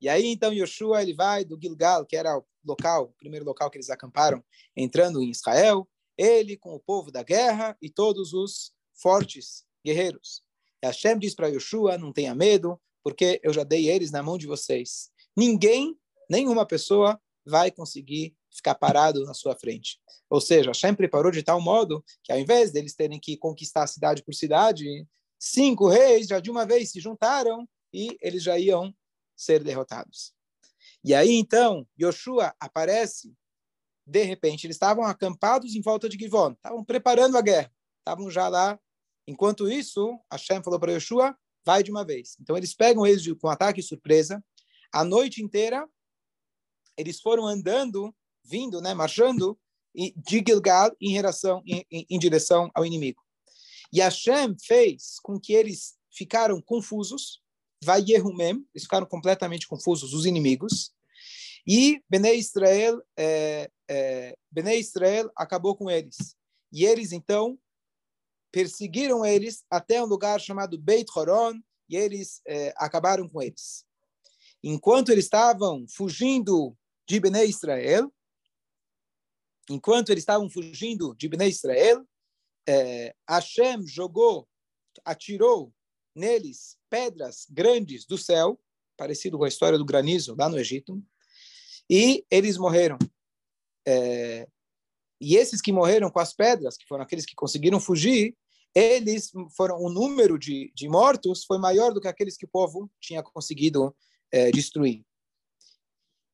E 0.00 0.08
aí, 0.08 0.26
então, 0.26 0.52
Yoshua, 0.52 1.00
ele 1.00 1.14
vai 1.14 1.44
do 1.44 1.58
Gilgal, 1.60 2.04
que 2.04 2.16
era 2.16 2.36
o 2.36 2.44
local, 2.64 3.04
o 3.04 3.18
primeiro 3.18 3.44
local 3.44 3.70
que 3.70 3.78
eles 3.78 3.88
acamparam, 3.88 4.44
entrando 4.76 5.22
em 5.22 5.30
Israel, 5.30 5.88
ele 6.18 6.56
com 6.56 6.74
o 6.74 6.80
povo 6.80 7.10
da 7.10 7.22
guerra 7.22 7.76
e 7.80 7.88
todos 7.88 8.34
os 8.34 8.72
fortes 8.94 9.64
guerreiros. 9.84 10.42
E 10.82 10.86
Hashem 10.86 11.18
diz 11.18 11.34
para 11.34 11.48
Yoshua, 11.48 11.96
não 11.96 12.12
tenha 12.12 12.34
medo, 12.34 12.80
porque 13.02 13.40
eu 13.42 13.52
já 13.52 13.64
dei 13.64 13.88
eles 13.88 14.10
na 14.10 14.22
mão 14.22 14.36
de 14.36 14.46
vocês. 14.46 15.10
Ninguém, 15.36 15.98
nenhuma 16.28 16.66
pessoa 16.66 17.18
vai 17.46 17.70
conseguir 17.70 18.34
ficar 18.54 18.74
parado 18.74 19.24
na 19.24 19.34
sua 19.34 19.54
frente. 19.54 20.00
Ou 20.28 20.40
seja, 20.40 20.70
Hashem 20.70 20.94
preparou 20.94 21.30
de 21.30 21.42
tal 21.42 21.60
modo 21.60 22.04
que 22.22 22.32
ao 22.32 22.38
invés 22.38 22.72
deles 22.72 22.94
terem 22.94 23.20
que 23.20 23.36
conquistar 23.36 23.86
cidade 23.86 24.24
por 24.24 24.34
cidade, 24.34 24.84
cinco 25.38 25.88
reis 25.88 26.26
já 26.26 26.40
de 26.40 26.50
uma 26.50 26.66
vez 26.66 26.90
se 26.90 27.00
juntaram 27.00 27.68
e 27.92 28.16
eles 28.20 28.42
já 28.42 28.58
iam 28.58 28.94
ser 29.36 29.62
derrotados. 29.62 30.34
E 31.04 31.14
aí 31.14 31.34
então, 31.34 31.86
Yoshua 32.00 32.54
aparece, 32.58 33.32
de 34.04 34.22
repente, 34.22 34.66
eles 34.66 34.76
estavam 34.76 35.04
acampados 35.04 35.74
em 35.74 35.80
volta 35.80 36.08
de 36.08 36.18
Givon, 36.18 36.52
estavam 36.52 36.84
preparando 36.84 37.36
a 37.36 37.42
guerra, 37.42 37.72
estavam 37.98 38.30
já 38.30 38.48
lá. 38.48 38.78
Enquanto 39.26 39.70
isso, 39.70 40.18
Hashem 40.32 40.62
falou 40.62 40.80
para 40.80 40.92
Yoshua, 40.92 41.36
vai 41.64 41.82
de 41.82 41.90
uma 41.90 42.04
vez. 42.04 42.36
Então 42.40 42.56
eles 42.56 42.74
pegam 42.74 43.06
eles 43.06 43.26
com 43.40 43.48
ataque 43.48 43.82
surpresa, 43.82 44.42
a 44.92 45.04
noite 45.04 45.42
inteira 45.42 45.88
eles 46.96 47.20
foram 47.20 47.46
andando, 47.46 48.14
vindo, 48.44 48.80
né, 48.80 48.94
marchando 48.94 49.58
de 49.94 50.44
Gilgal 50.46 50.94
em, 51.00 51.12
relação, 51.12 51.62
em, 51.66 51.84
em, 51.90 52.06
em 52.10 52.18
direção 52.18 52.70
ao 52.74 52.84
inimigo. 52.84 53.22
E 53.92 54.00
Hashem 54.00 54.56
fez 54.60 55.18
com 55.22 55.40
que 55.40 55.52
eles 55.52 55.96
ficaram 56.10 56.60
confusos, 56.60 57.40
vai 57.82 58.02
Yehumem, 58.06 58.66
eles 58.74 58.82
ficaram 58.82 59.06
completamente 59.06 59.66
confusos, 59.66 60.12
os 60.12 60.26
inimigos, 60.26 60.92
e 61.66 62.00
Bnei 62.08 62.38
Israel, 62.38 63.02
é, 63.16 63.70
é, 63.88 64.36
Bnei 64.50 64.78
Israel 64.78 65.30
acabou 65.34 65.74
com 65.76 65.90
eles. 65.90 66.36
E 66.72 66.84
eles, 66.84 67.10
então, 67.12 67.58
perseguiram 68.52 69.26
eles 69.26 69.64
até 69.70 70.02
um 70.02 70.06
lugar 70.06 70.40
chamado 70.40 70.78
Beit 70.78 71.10
Horon, 71.14 71.60
e 71.88 71.96
eles 71.96 72.40
é, 72.46 72.72
acabaram 72.76 73.28
com 73.28 73.42
eles. 73.42 73.84
Enquanto 74.62 75.10
eles 75.10 75.24
estavam 75.24 75.86
fugindo 75.88 76.76
de 77.06 77.20
Bnei 77.20 77.48
Israel, 77.48 78.12
enquanto 79.70 80.10
eles 80.10 80.22
estavam 80.22 80.48
fugindo 80.50 81.14
de 81.14 81.28
Bnei 81.28 81.48
Israel, 81.48 82.06
é, 82.68 83.14
Hashem 83.28 83.86
jogou, 83.86 84.48
atirou 85.04 85.72
neles 86.14 86.76
pedras 86.90 87.46
grandes 87.50 88.06
do 88.06 88.18
céu, 88.18 88.60
parecido 88.96 89.38
com 89.38 89.44
a 89.44 89.48
história 89.48 89.78
do 89.78 89.84
granizo 89.84 90.34
lá 90.38 90.48
no 90.48 90.58
Egito, 90.58 91.02
e 91.88 92.24
eles 92.30 92.56
morreram. 92.56 92.98
É, 93.86 94.48
e 95.20 95.36
esses 95.36 95.60
que 95.60 95.72
morreram 95.72 96.10
com 96.10 96.18
as 96.18 96.34
pedras, 96.34 96.76
que 96.76 96.86
foram 96.86 97.04
aqueles 97.04 97.24
que 97.24 97.34
conseguiram 97.34 97.78
fugir, 97.78 98.36
eles 98.74 99.30
foram 99.56 99.80
o 99.80 99.88
número 99.88 100.38
de, 100.38 100.70
de 100.74 100.88
mortos 100.88 101.44
foi 101.44 101.58
maior 101.58 101.94
do 101.94 102.00
que 102.00 102.08
aqueles 102.08 102.36
que 102.36 102.44
o 102.44 102.48
povo 102.48 102.90
tinha 103.00 103.22
conseguido 103.22 103.96
é, 104.30 104.50
destruir. 104.50 105.02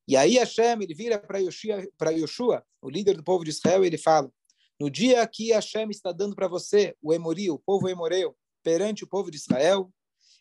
E 0.07 0.17
aí 0.17 0.35
Hashem 0.35 0.83
ele 0.83 0.95
vira 0.95 1.19
para 1.19 2.11
Yoshua, 2.11 2.65
o 2.81 2.91
líder 2.91 3.17
do 3.17 3.25
povo 3.25 3.45
de 3.45 3.51
Israel, 3.51 3.85
e 3.85 3.87
ele 3.87 3.99
fala: 3.99 4.31
no 4.79 4.91
dia 4.91 5.27
que 5.27 5.53
Hashem 5.53 5.91
está 5.91 6.11
dando 6.13 6.35
para 6.35 6.49
você 6.49 6.97
o 7.01 7.13
Emori, 7.15 7.51
o 7.51 7.59
povo 7.59 7.89
Emoreu, 7.89 8.37
perante 8.63 9.05
o 9.05 9.09
povo 9.09 9.31
de 9.31 9.37
Israel, 9.37 9.93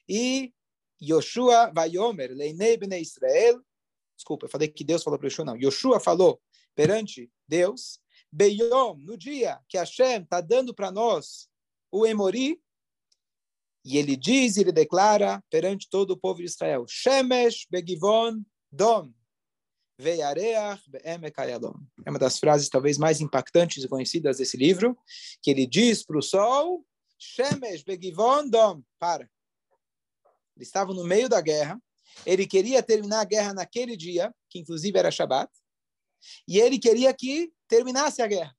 e 0.09 0.51
Yoshua 1.01 1.71
vai 1.73 1.97
Omer, 1.97 2.31
Leinei 2.31 2.77
Bnei 2.77 3.01
Israel, 3.01 3.61
desculpa, 4.15 4.45
eu 4.45 4.49
falei 4.49 4.67
que 4.67 4.83
Deus 4.83 5.03
falou 5.03 5.19
para 5.19 5.27
Yoshua, 5.27 5.45
não, 5.45 5.57
Yoshua 5.57 5.99
falou 5.99 6.41
perante 6.75 7.31
Deus, 7.47 7.99
Beyom, 8.31 8.95
no 8.97 9.17
dia 9.17 9.59
que 9.67 9.77
Hashem 9.77 10.23
está 10.23 10.41
dando 10.41 10.73
para 10.73 10.91
nós 10.91 11.49
o 11.91 12.05
Emori, 12.05 12.61
e 13.83 13.97
ele 13.97 14.15
diz, 14.15 14.57
ele 14.57 14.71
declara 14.71 15.43
perante 15.49 15.89
todo 15.89 16.11
o 16.11 16.17
povo 16.17 16.39
de 16.39 16.45
Israel, 16.45 16.85
Shemesh 16.87 17.67
Begivon 17.69 18.43
Dom, 18.71 19.11
é 22.05 22.09
uma 22.09 22.19
das 22.19 22.39
frases 22.39 22.69
talvez 22.69 22.97
mais 22.97 23.21
impactantes 23.21 23.83
e 23.83 23.87
conhecidas 23.87 24.37
desse 24.37 24.57
livro, 24.57 24.97
que 25.41 25.51
ele 25.51 25.67
diz 25.67 26.03
para 26.03 26.17
o 26.17 26.21
sol, 26.21 26.85
Shemesh 27.19 27.83
begivon 27.83 28.49
dom, 28.49 28.81
para. 28.97 29.29
Eles 30.55 30.67
estavam 30.67 30.95
no 30.95 31.03
meio 31.03 31.29
da 31.29 31.39
guerra, 31.39 31.79
ele 32.25 32.47
queria 32.47 32.81
terminar 32.81 33.21
a 33.21 33.25
guerra 33.25 33.53
naquele 33.53 33.95
dia, 33.95 34.33
que 34.49 34.59
inclusive 34.59 34.97
era 34.97 35.11
Shabat, 35.11 35.51
e 36.47 36.59
ele 36.59 36.77
queria 36.77 37.13
que 37.13 37.51
terminasse 37.67 38.21
a 38.21 38.27
guerra. 38.27 38.55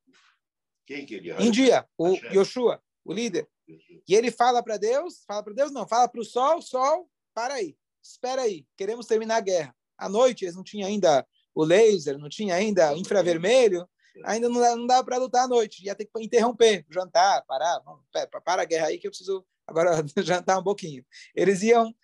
Quem 0.86 1.06
queria? 1.06 1.36
Em 1.40 1.50
dia, 1.50 1.86
o 1.96 2.14
Yoshua, 2.32 2.82
o 3.04 3.12
líder. 3.12 3.48
E 3.68 4.14
ele 4.14 4.30
fala 4.30 4.62
para 4.62 4.76
Deus, 4.76 5.22
fala 5.26 5.42
para 5.42 5.54
Deus 5.54 5.70
não, 5.70 5.86
fala 5.86 6.08
para 6.08 6.20
o 6.20 6.24
sol, 6.24 6.60
sol, 6.60 7.08
para 7.34 7.54
aí, 7.54 7.76
espera 8.02 8.42
aí, 8.42 8.66
queremos 8.76 9.06
terminar 9.06 9.36
a 9.36 9.40
guerra. 9.40 9.76
À 10.02 10.08
noite, 10.08 10.44
eles 10.44 10.56
não 10.56 10.64
tinham 10.64 10.88
ainda 10.88 11.26
o 11.54 11.64
laser, 11.64 12.18
não 12.18 12.28
tinha 12.28 12.54
ainda 12.56 12.92
infravermelho, 12.96 13.88
ainda 14.24 14.48
não, 14.48 14.76
não 14.76 14.86
dava 14.86 15.04
para 15.04 15.18
lutar 15.18 15.44
à 15.44 15.48
noite. 15.48 15.84
Ia 15.84 15.94
ter 15.94 16.06
que 16.06 16.22
interromper, 16.22 16.84
jantar, 16.90 17.44
parar. 17.46 17.80
para, 18.12 18.40
para 18.40 18.62
a 18.62 18.64
guerra 18.64 18.88
aí 18.88 18.98
que 18.98 19.06
eu 19.06 19.10
preciso 19.10 19.44
agora 19.66 20.02
jantar 20.22 20.58
um 20.58 20.64
pouquinho. 20.64 21.04
Eles 21.34 21.62
iam 21.62 21.94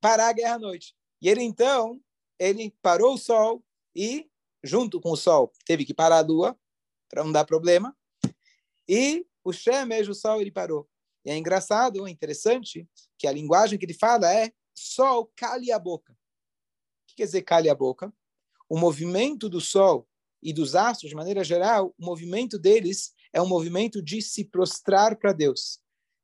parar 0.00 0.28
a 0.28 0.32
guerra 0.32 0.56
à 0.56 0.58
noite. 0.58 0.94
E 1.22 1.28
ele, 1.28 1.42
então, 1.42 2.00
ele 2.36 2.74
parou 2.82 3.14
o 3.14 3.18
sol 3.18 3.62
e, 3.94 4.28
junto 4.62 5.00
com 5.00 5.12
o 5.12 5.16
sol, 5.16 5.52
teve 5.64 5.84
que 5.84 5.94
parar 5.94 6.18
a 6.18 6.26
lua, 6.26 6.58
para 7.08 7.22
não 7.22 7.30
dar 7.30 7.44
problema. 7.44 7.96
E 8.88 9.24
o 9.44 9.52
Shemesh, 9.52 10.08
o 10.08 10.14
sol, 10.14 10.40
ele 10.40 10.50
parou. 10.50 10.88
E 11.24 11.30
é 11.30 11.36
engraçado, 11.36 12.06
é 12.06 12.10
interessante, 12.10 12.88
que 13.16 13.26
a 13.26 13.32
linguagem 13.32 13.78
que 13.78 13.84
ele 13.84 13.94
fala 13.94 14.32
é 14.32 14.52
sol, 14.74 15.32
cale 15.36 15.72
a 15.72 15.78
boca. 15.78 16.16
Quer 17.16 17.24
dizer 17.24 17.42
cale 17.42 17.68
a 17.68 17.74
boca? 17.74 18.12
o 18.68 18.78
movimento 18.78 19.48
do 19.48 19.60
Sol 19.60 20.08
e 20.42 20.52
dos 20.52 20.74
astros, 20.74 21.08
de 21.08 21.16
maneira 21.16 21.42
geral, 21.42 21.94
o 21.98 22.04
movimento 22.04 22.58
deles 22.58 23.12
é 23.32 23.40
um 23.40 23.46
movimento 23.46 24.02
de 24.02 24.20
se 24.20 24.44
prostrar 24.44 25.16
para 25.16 25.32
Deus. 25.32 25.80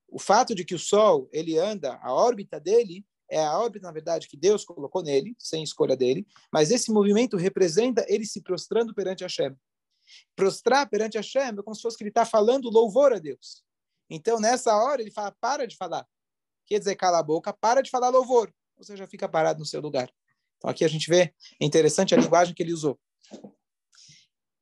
O 0.08 0.18
fato 0.18 0.54
de 0.54 0.64
que 0.64 0.75
o 0.75 0.78
Sol 0.78 1.28
ele 1.32 1.58
anda, 1.58 1.99
a 2.02 2.12
órbita 2.12 2.61
dele 2.61 3.04
é 3.30 3.42
a 3.42 3.58
órbita, 3.58 3.87
na 3.87 3.92
verdade, 3.92 4.28
que 4.28 4.37
Deus 4.37 4.64
colocou 4.64 5.02
nele, 5.02 5.34
sem 5.38 5.62
escolha 5.62 5.96
dele, 5.96 6.26
mas 6.52 6.70
esse 6.70 6.92
movimento 6.92 7.37
representa 7.37 8.04
ele 8.06 8.26
se 8.26 8.42
prostrando 8.42 8.94
perante 8.94 9.22
Hashem. 9.22 9.56
Prostrar 10.37 10.88
perante 10.90 11.16
Hashem 11.16 11.58
é 11.58 11.62
como 11.62 11.75
se 11.75 11.80
fosse 11.80 11.96
que 11.96 12.02
ele 12.02 12.11
está 12.11 12.26
falando 12.26 12.68
louvor 12.68 13.12
a 13.12 13.18
Deus. 13.18 13.64
Então, 14.11 14.38
nessa 14.38 14.76
hora, 14.76 15.00
ele 15.00 15.11
fala, 15.11 15.34
para 15.40 15.66
de 15.66 15.76
falar. 15.76 16.06
Quer 16.66 16.78
dizer, 16.78 16.94
cala 16.96 17.20
a 17.20 17.22
boca, 17.22 17.52
para 17.54 17.80
de 17.80 17.88
falar 17.88 18.11
louvor. 18.11 18.52
Você 18.76 18.96
já 18.96 19.06
fica 19.06 19.26
parado 19.26 19.61
no 19.61 19.64
seu 19.64 19.80
lugar. 19.80 20.12
Então 20.62 20.71
aqui 20.71 20.85
a 20.85 20.88
gente 20.88 21.11
vê, 21.11 21.35
é 21.61 21.66
interessante 21.66 22.14
a 22.14 22.16
linguagem 22.16 22.54
que 22.54 22.62
ele 22.62 22.73
usou. 22.73 22.97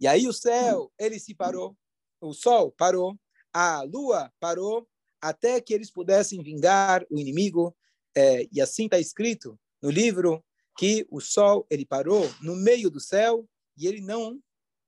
E 0.01 0.07
aí 0.07 0.27
o 0.27 0.33
céu, 0.33 0.91
ele 0.99 1.21
se 1.21 1.35
parou, 1.35 1.77
o 2.23 2.33
sol 2.33 2.73
parou, 2.73 3.21
a 3.53 3.83
lua 3.83 4.33
parou, 4.41 4.89
até 5.21 5.61
que 5.61 5.75
eles 5.75 5.91
pudessem 5.91 6.43
vingar 6.43 7.05
o 7.11 7.19
inimigo. 7.19 7.77
É, 8.17 8.49
e 8.51 8.63
assim 8.63 8.87
está 8.87 8.99
escrito 8.99 9.61
no 9.83 9.91
livro 9.91 10.43
que 10.79 11.07
o 11.11 11.21
sol 11.21 11.67
ele 11.69 11.85
parou 11.85 12.27
no 12.41 12.57
meio 12.57 12.91
do 12.91 12.99
céu 12.99 13.47
e 13.77 13.87
ele 13.87 14.01
não 14.01 14.41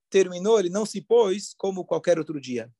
terminou, 0.09 0.59
ele 0.59 0.69
não 0.69 0.83
se 0.83 0.99
pôs 0.99 1.53
como 1.53 1.85
qualquer 1.85 2.17
outro 2.17 2.41
dia. 2.41 2.73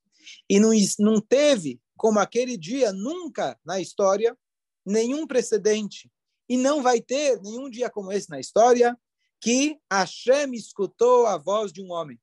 E 0.50 0.58
não, 0.58 0.70
não 0.98 1.20
teve, 1.20 1.80
como 1.96 2.18
aquele 2.18 2.56
dia, 2.56 2.92
nunca 2.92 3.56
na 3.64 3.80
história, 3.80 4.36
nenhum 4.84 5.24
precedente 5.24 6.10
e 6.48 6.56
não 6.56 6.82
vai 6.82 7.00
ter 7.00 7.40
nenhum 7.40 7.70
dia 7.70 7.90
como 7.90 8.12
esse 8.12 8.28
na 8.30 8.40
história 8.40 8.98
que 9.40 9.78
Hashem 9.90 10.54
escutou 10.54 11.26
a 11.26 11.36
voz 11.36 11.72
de 11.72 11.82
um 11.82 11.92
homem 11.92 12.20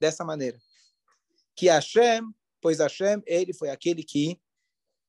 dessa 0.00 0.24
maneira. 0.24 0.58
Que 1.54 1.68
Hashem, 1.68 2.22
pois 2.60 2.78
Hashem, 2.78 3.22
ele 3.26 3.52
foi 3.52 3.70
aquele 3.70 4.02
que 4.02 4.40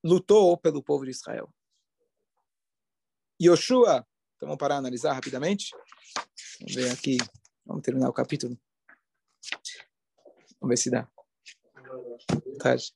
lutou 0.02 0.56
pelo 0.56 0.82
povo 0.82 1.04
de 1.04 1.10
Israel. 1.10 1.52
Yoshua, 3.42 4.06
então 4.36 4.46
vamos 4.48 4.58
parar 4.58 4.76
analisar 4.76 5.12
rapidamente. 5.12 5.74
Vamos 6.60 6.74
ver 6.74 6.90
aqui, 6.92 7.16
vamos 7.64 7.82
terminar 7.82 8.08
o 8.08 8.12
capítulo. 8.12 8.56
Vamos 10.60 10.68
ver 10.68 10.76
se 10.76 10.90
dá. 10.90 11.10
Tarde. 12.60 12.94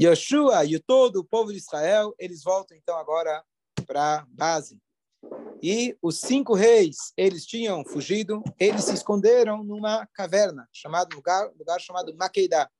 Yoshua 0.00 0.64
e 0.64 0.80
todo 0.80 1.20
o 1.20 1.24
povo 1.24 1.52
de 1.52 1.58
Israel, 1.58 2.14
eles 2.18 2.42
voltam 2.42 2.76
então 2.76 2.98
agora 2.98 3.44
para 3.92 4.26
base. 4.30 4.80
E 5.62 5.94
os 6.00 6.18
cinco 6.18 6.54
reis, 6.54 7.12
eles 7.14 7.44
tinham 7.44 7.84
fugido, 7.84 8.42
eles 8.58 8.84
se 8.84 8.94
esconderam 8.94 9.62
numa 9.62 10.06
caverna, 10.14 10.66
chamado 10.72 11.14
lugar, 11.14 11.52
lugar 11.58 11.78
chamado 11.78 12.16
Maqueidá. 12.16 12.70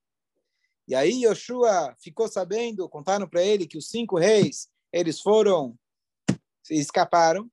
E 0.88 0.94
aí 0.94 1.24
Yoshua 1.24 1.94
ficou 2.00 2.26
sabendo, 2.28 2.88
contaram 2.88 3.28
para 3.28 3.42
ele 3.42 3.66
que 3.66 3.76
os 3.76 3.90
cinco 3.90 4.18
reis, 4.18 4.68
eles 4.90 5.20
foram, 5.20 5.78
escaparam. 6.70 7.48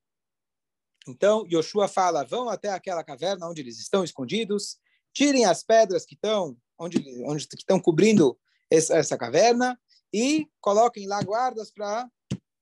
Então 1.06 1.46
Yoshua 1.52 1.90
fala, 1.90 2.24
vão 2.24 2.48
até 2.48 2.70
aquela 2.70 3.04
caverna 3.04 3.48
onde 3.48 3.62
eles 3.62 3.78
estão 3.78 4.06
escondidos, 4.06 4.80
tirem 5.14 5.44
as 5.44 5.64
pedras 5.64 6.06
que 6.06 6.16
estão 6.16 6.58
onde, 6.80 6.98
onde 7.26 7.46
que 7.46 7.58
estão 7.58 7.80
cobrindo 7.80 8.40
essa, 8.72 8.96
essa 8.96 9.18
caverna 9.18 9.78
e 10.14 10.48
coloquem 10.62 11.06
lá 11.08 11.22
guardas 11.22 11.70
para 11.70 12.10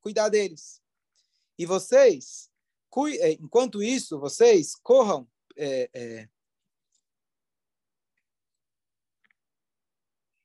cuidar 0.01 0.30
deles. 0.30 0.82
E 1.58 1.66
vocês, 1.66 2.50
eh, 3.20 3.32
enquanto 3.34 3.82
isso, 3.82 4.20
vocês 4.20 4.76
corram 4.76 5.28
é, 5.58 5.90
é, 5.94 6.30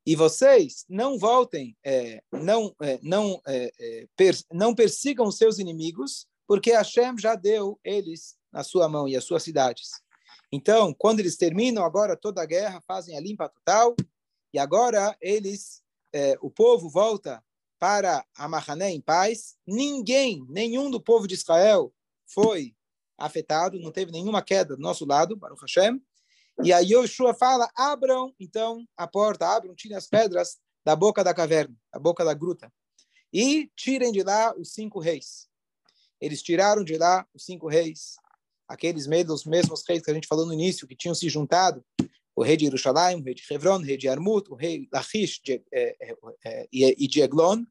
e 0.05 0.17
vocês 0.17 0.85
não 0.89 1.19
voltem, 1.19 1.77
é, 1.85 2.23
não, 2.33 2.75
é, 2.81 2.99
não, 3.03 3.41
é, 3.47 3.71
é 3.79 4.07
per, 4.17 4.35
não 4.51 4.75
persigam 4.75 5.31
seus 5.31 5.59
inimigos, 5.59 6.27
porque 6.47 6.73
Hashem 6.73 7.17
já 7.19 7.35
deu 7.35 7.79
eles 7.85 8.37
na 8.51 8.65
sua 8.65 8.89
mão 8.89 9.07
e 9.07 9.17
as 9.17 9.25
suas 9.25 9.43
cidades. 9.43 9.91
Então, 10.51 10.93
quando 10.93 11.21
eles 11.21 11.37
terminam 11.37 11.85
agora 11.85 12.17
toda 12.17 12.43
a 12.43 12.47
guerra, 12.47 12.83
fazem 12.87 13.17
a 13.17 13.21
limpa 13.21 13.49
total, 13.49 13.95
e 14.53 14.59
agora 14.59 15.17
eles, 15.21 15.83
é, 16.13 16.37
o 16.43 16.51
povo 16.51 16.91
volta 16.91 17.43
para 17.83 18.25
a 18.37 18.47
Mahané 18.47 18.93
em 18.93 19.01
paz. 19.01 19.57
Ninguém, 19.67 20.47
nenhum 20.49 20.89
do 20.89 21.01
povo 21.01 21.27
de 21.27 21.35
Israel 21.35 21.93
foi 22.25 22.77
afetado, 23.19 23.81
não 23.81 23.91
teve 23.91 24.13
nenhuma 24.13 24.41
queda 24.41 24.77
do 24.77 24.81
nosso 24.81 25.05
lado, 25.05 25.35
Baruch 25.35 25.63
Hashem. 25.63 26.01
E 26.63 26.73
aí 26.73 26.93
Yoshua 26.93 27.35
fala, 27.35 27.69
abram 27.75 28.33
então 28.39 28.87
a 28.97 29.09
porta, 29.09 29.49
abram, 29.49 29.75
tirem 29.75 29.97
as 29.97 30.07
pedras 30.07 30.59
da 30.85 30.95
boca 30.95 31.25
da 31.25 31.35
caverna, 31.35 31.75
da 31.93 31.99
boca 31.99 32.25
da 32.25 32.35
gruta, 32.35 32.73
e 33.33 33.69
tirem 33.75 34.13
de 34.13 34.23
lá 34.23 34.55
os 34.57 34.73
cinco 34.73 35.01
reis. 35.01 35.49
Eles 36.21 36.41
tiraram 36.41 36.85
de 36.85 36.97
lá 36.97 37.27
os 37.35 37.45
cinco 37.45 37.67
reis, 37.67 38.15
aqueles 38.69 39.09
mesmos 39.09 39.43
reis 39.89 40.05
que 40.05 40.11
a 40.13 40.15
gente 40.15 40.29
falou 40.29 40.47
no 40.47 40.53
início, 40.53 40.87
que 40.87 40.95
tinham 40.95 41.17
se 41.17 41.29
juntado, 41.29 41.85
o 42.35 42.43
rei 42.43 42.57
de 42.57 42.65
Jerusalém, 42.65 43.17
o 43.17 43.23
rei 43.23 43.35
de 43.35 43.45
Hebron, 43.51 43.79
o 43.79 43.83
rei 43.83 43.97
de 43.97 44.09
Armut, 44.09 44.51
o 44.51 44.55
rei 44.55 44.89
Lachish 44.93 45.41
de, 45.45 45.63
eh, 45.73 45.97
eh, 46.01 46.17
eh, 46.45 46.67
e 46.73 47.07
de 47.07 47.21
Eglon. 47.21 47.65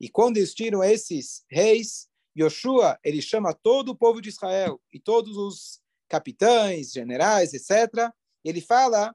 E 0.00 0.08
quando 0.08 0.38
eles 0.38 0.54
tiram 0.54 0.82
esses 0.82 1.44
reis, 1.50 2.08
Yoshua, 2.36 2.98
ele 3.04 3.20
chama 3.20 3.52
todo 3.52 3.90
o 3.90 3.96
povo 3.96 4.20
de 4.20 4.28
Israel 4.28 4.80
e 4.92 4.98
todos 4.98 5.36
os 5.36 5.80
capitães, 6.08 6.92
generais, 6.92 7.52
etc. 7.52 8.10
Ele 8.44 8.60
fala, 8.60 9.14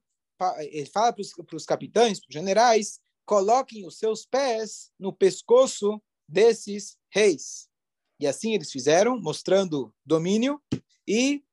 ele 0.59 0.85
fala 0.85 1.13
para 1.13 1.55
os 1.55 1.65
capitães, 1.65 2.19
para 2.19 2.29
os 2.29 2.33
generais, 2.33 2.99
coloquem 3.25 3.87
os 3.87 3.97
seus 3.97 4.25
pés 4.25 4.91
no 4.99 5.13
pescoço 5.13 6.01
desses 6.27 6.97
reis. 7.09 7.69
E 8.19 8.27
assim 8.27 8.53
eles 8.53 8.71
fizeram, 8.71 9.19
mostrando 9.19 9.93
domínio. 10.05 10.61
E 11.07 11.43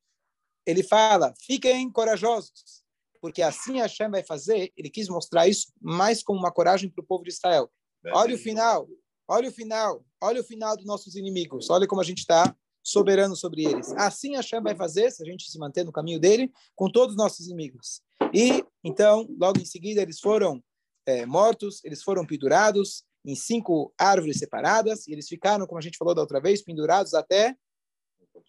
ele 0.66 0.82
fala: 0.82 1.34
fiquem 1.40 1.90
corajosos, 1.90 2.82
porque 3.20 3.42
assim 3.42 3.78
Hashem 3.78 4.10
vai 4.10 4.22
fazer. 4.22 4.72
Ele 4.76 4.90
quis 4.90 5.08
mostrar 5.08 5.48
isso 5.48 5.72
mais 5.80 6.22
como 6.22 6.38
uma 6.38 6.52
coragem 6.52 6.88
para 6.88 7.02
o 7.02 7.06
povo 7.06 7.24
de 7.24 7.30
Israel. 7.30 7.70
Olha 8.12 8.34
o 8.34 8.38
final, 8.38 8.88
olha 9.28 9.48
o 9.48 9.52
final, 9.52 10.04
olha 10.20 10.40
o 10.40 10.44
final 10.44 10.76
dos 10.76 10.86
nossos 10.86 11.16
inimigos. 11.16 11.68
Olha 11.70 11.86
como 11.86 12.00
a 12.00 12.04
gente 12.04 12.18
está 12.18 12.54
soberano 12.82 13.36
sobre 13.36 13.64
eles. 13.64 13.92
Assim 13.92 14.36
Hashem 14.36 14.62
vai 14.62 14.74
fazer, 14.74 15.10
se 15.10 15.22
a 15.22 15.26
gente 15.26 15.50
se 15.50 15.58
manter 15.58 15.84
no 15.84 15.92
caminho 15.92 16.18
dele, 16.18 16.50
com 16.74 16.90
todos 16.90 17.14
os 17.14 17.18
nossos 17.18 17.46
inimigos. 17.46 18.00
E, 18.32 18.64
então, 18.82 19.26
logo 19.38 19.60
em 19.60 19.64
seguida, 19.64 20.00
eles 20.00 20.18
foram 20.18 20.62
é, 21.06 21.26
mortos, 21.26 21.84
eles 21.84 22.02
foram 22.02 22.26
pendurados 22.26 23.04
em 23.24 23.34
cinco 23.34 23.92
árvores 23.98 24.38
separadas, 24.38 25.06
e 25.06 25.12
eles 25.12 25.28
ficaram, 25.28 25.66
como 25.66 25.78
a 25.78 25.82
gente 25.82 25.98
falou 25.98 26.14
da 26.14 26.22
outra 26.22 26.40
vez, 26.40 26.62
pendurados 26.62 27.12
até 27.12 27.54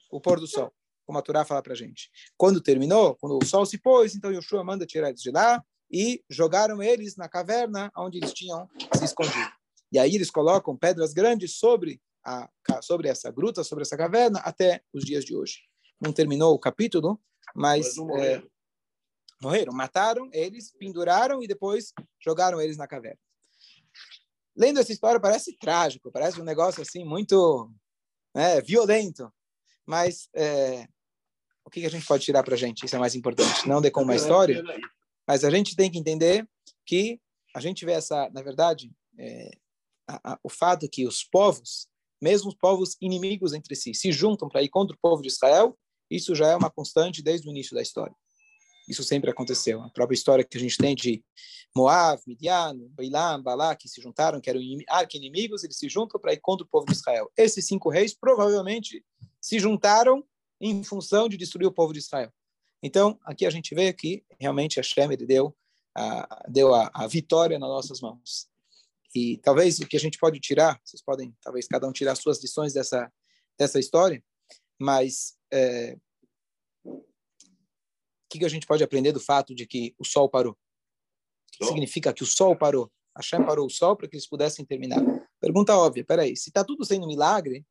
o 0.10 0.22
pôr 0.22 0.40
do 0.40 0.48
sol, 0.48 0.72
como 1.12 1.20
a 1.20 1.22
Torá 1.22 1.44
fala 1.44 1.62
para 1.62 1.74
a 1.74 1.76
gente. 1.76 2.10
Quando 2.38 2.62
terminou, 2.62 3.18
quando 3.18 3.38
o 3.38 3.46
sol 3.46 3.66
se 3.66 3.78
pôs, 3.78 4.16
então 4.16 4.32
Yoshua 4.32 4.64
manda 4.64 4.86
tirar 4.86 5.10
eles 5.10 5.22
de 5.22 5.30
lá 5.30 5.62
e 5.92 6.24
jogaram 6.30 6.82
eles 6.82 7.18
na 7.18 7.28
caverna 7.28 7.92
onde 7.98 8.18
eles 8.18 8.32
tinham 8.32 8.66
se 8.98 9.04
escondido. 9.04 9.52
E 9.92 10.00
aí 10.00 10.16
eles 10.16 10.32
colocam 10.32 10.78
pedras 10.78 11.12
grandes 11.12 11.58
sobre 11.58 12.02
a, 12.24 12.50
sobre 12.82 13.10
essa 13.10 13.30
gruta, 13.30 13.62
sobre 13.62 13.82
essa 13.82 13.98
caverna, 13.98 14.40
até 14.40 14.82
os 14.94 15.04
dias 15.04 15.26
de 15.26 15.36
hoje. 15.36 15.64
Não 16.00 16.14
terminou 16.14 16.54
o 16.54 16.60
capítulo, 16.60 17.20
mas 17.54 17.98
morreram. 17.98 18.42
É, 18.42 18.48
morreram, 19.42 19.74
mataram 19.74 20.30
eles, 20.32 20.72
penduraram 20.72 21.44
e 21.44 21.48
depois 21.48 21.94
jogaram 22.24 22.62
eles 22.62 22.78
na 22.78 22.88
caverna. 22.88 23.20
Lendo 24.56 24.80
essa 24.80 24.94
história 24.94 25.20
parece 25.20 25.58
trágico, 25.58 26.10
parece 26.10 26.40
um 26.40 26.46
negócio 26.46 26.82
assim 26.82 27.04
muito 27.04 27.70
né, 28.34 28.62
violento, 28.62 29.30
mas 29.86 30.30
é, 30.34 30.88
o 31.66 31.70
que 31.70 31.86
a 31.86 31.90
gente 31.90 32.06
pode 32.06 32.24
tirar 32.24 32.44
para 32.44 32.56
a 32.56 32.58
gente? 32.58 32.86
Isso 32.86 32.96
é 32.96 33.00
mais 33.00 33.16
importante. 33.16 33.68
Não 33.68 33.82
de 33.82 33.92
como 33.92 34.06
uma 34.06 34.16
história, 34.16 34.64
mas 35.28 35.44
a 35.44 35.50
gente 35.50 35.76
tem 35.76 35.90
que 35.90 35.98
entender 35.98 36.48
que 36.86 37.20
a 37.56 37.60
gente 37.60 37.86
vê 37.86 37.94
essa, 37.94 38.30
na 38.34 38.42
verdade, 38.42 38.92
é, 39.18 39.52
a, 40.08 40.34
a, 40.34 40.40
o 40.44 40.50
fato 40.50 40.90
que 40.90 41.06
os 41.06 41.24
povos 41.24 41.88
mesmo 42.22 42.50
os 42.50 42.56
povos 42.56 42.96
inimigos 43.02 43.54
entre 43.54 43.76
si 43.76 43.94
se 43.96 44.12
juntam 44.12 44.48
para 44.48 44.62
ir 44.62 44.70
contra 44.70 44.96
o 44.96 45.00
povo 45.02 45.22
de 45.22 45.28
Israel, 45.28 45.78
isso 46.10 46.36
já 46.36 46.48
é 46.50 46.56
uma 46.56 46.70
constante 46.70 47.24
desde 47.24 47.48
o 47.48 47.52
início 47.52 47.74
da 47.74 47.82
história. 47.82 48.16
Isso 48.88 49.04
sempre 49.04 49.32
aconteceu. 49.32 49.82
A 49.82 49.90
própria 49.90 50.16
história 50.16 50.44
que 50.44 50.58
a 50.58 50.60
gente 50.60 50.78
tem 50.78 50.94
de 50.94 51.24
Moab, 51.76 52.22
Midian, 52.28 52.76
Bailam, 52.90 53.42
Balá, 53.42 53.76
que 53.76 53.88
se 53.88 54.02
juntaram, 54.02 54.42
que 54.42 54.50
eram 54.50 54.62
arqui-inimigos, 54.90 55.64
eles 55.64 55.78
se 55.78 55.88
juntam 55.88 56.20
para 56.20 56.34
ir 56.34 56.40
contra 56.42 56.66
o 56.66 56.70
povo 56.70 56.86
de 56.86 56.94
Israel. 56.94 57.32
Esses 57.38 57.66
cinco 57.66 57.90
reis 57.90 58.14
provavelmente 58.14 59.04
se 59.40 59.60
juntaram 59.60 60.24
em 60.62 60.84
função 60.84 61.28
de 61.28 61.36
destruir 61.36 61.68
o 61.68 61.74
povo 61.74 61.92
de 61.92 62.00
Israel. 62.00 62.32
Então, 62.82 63.20
aqui 63.26 63.46
a 63.46 63.50
gente 63.50 63.76
vê 63.76 63.92
que 63.92 64.24
realmente 64.40 64.80
a 64.80 64.84
Shem 64.84 65.10
deu, 65.18 65.56
a, 65.96 66.46
deu 66.48 66.74
a, 66.74 66.90
a 66.94 67.08
vitória 67.08 67.60
nas 67.60 67.70
nossas 67.70 68.00
mãos. 68.00 68.48
E 69.14 69.38
talvez 69.40 69.80
o 69.80 69.88
que 69.88 69.98
a 69.98 70.00
gente 70.00 70.18
pode 70.18 70.40
tirar, 70.40 70.80
vocês 70.84 71.02
podem, 71.02 71.36
talvez 71.42 71.68
cada 71.68 71.88
um 71.88 71.92
tirar 71.92 72.16
suas 72.16 72.42
lições 72.42 72.74
dessa 72.74 73.12
dessa 73.62 73.80
história, 73.80 74.24
mas 74.80 75.38
é, 75.54 75.96
o 76.84 77.04
que, 78.30 78.44
a 78.44 78.50
gente 78.50 78.66
pode 78.66 78.84
aprender 78.84 79.12
do 79.12 79.20
fato 79.20 79.54
de 79.54 79.68
que 79.68 79.94
o 80.00 80.06
sol 80.06 80.28
parou? 80.28 80.54
O 80.54 81.58
que 81.58 81.66
significa 81.66 82.14
que 82.14 82.24
o 82.24 82.26
sol 82.26 82.56
parou? 82.56 82.92
Hashem 83.16 83.46
parou 83.46 83.68
o 83.68 83.70
sol 83.70 83.96
para 83.96 84.08
que 84.08 84.16
eles 84.16 84.28
pudessem 84.28 84.66
terminar. 84.66 85.02
Pergunta 85.40 85.78
óbvia, 85.78 86.04
peraí, 86.04 86.36
se 86.36 86.50
está 86.50 86.64
tudo 86.64 86.86
sendo 86.86 87.06
milagre, 87.06 87.66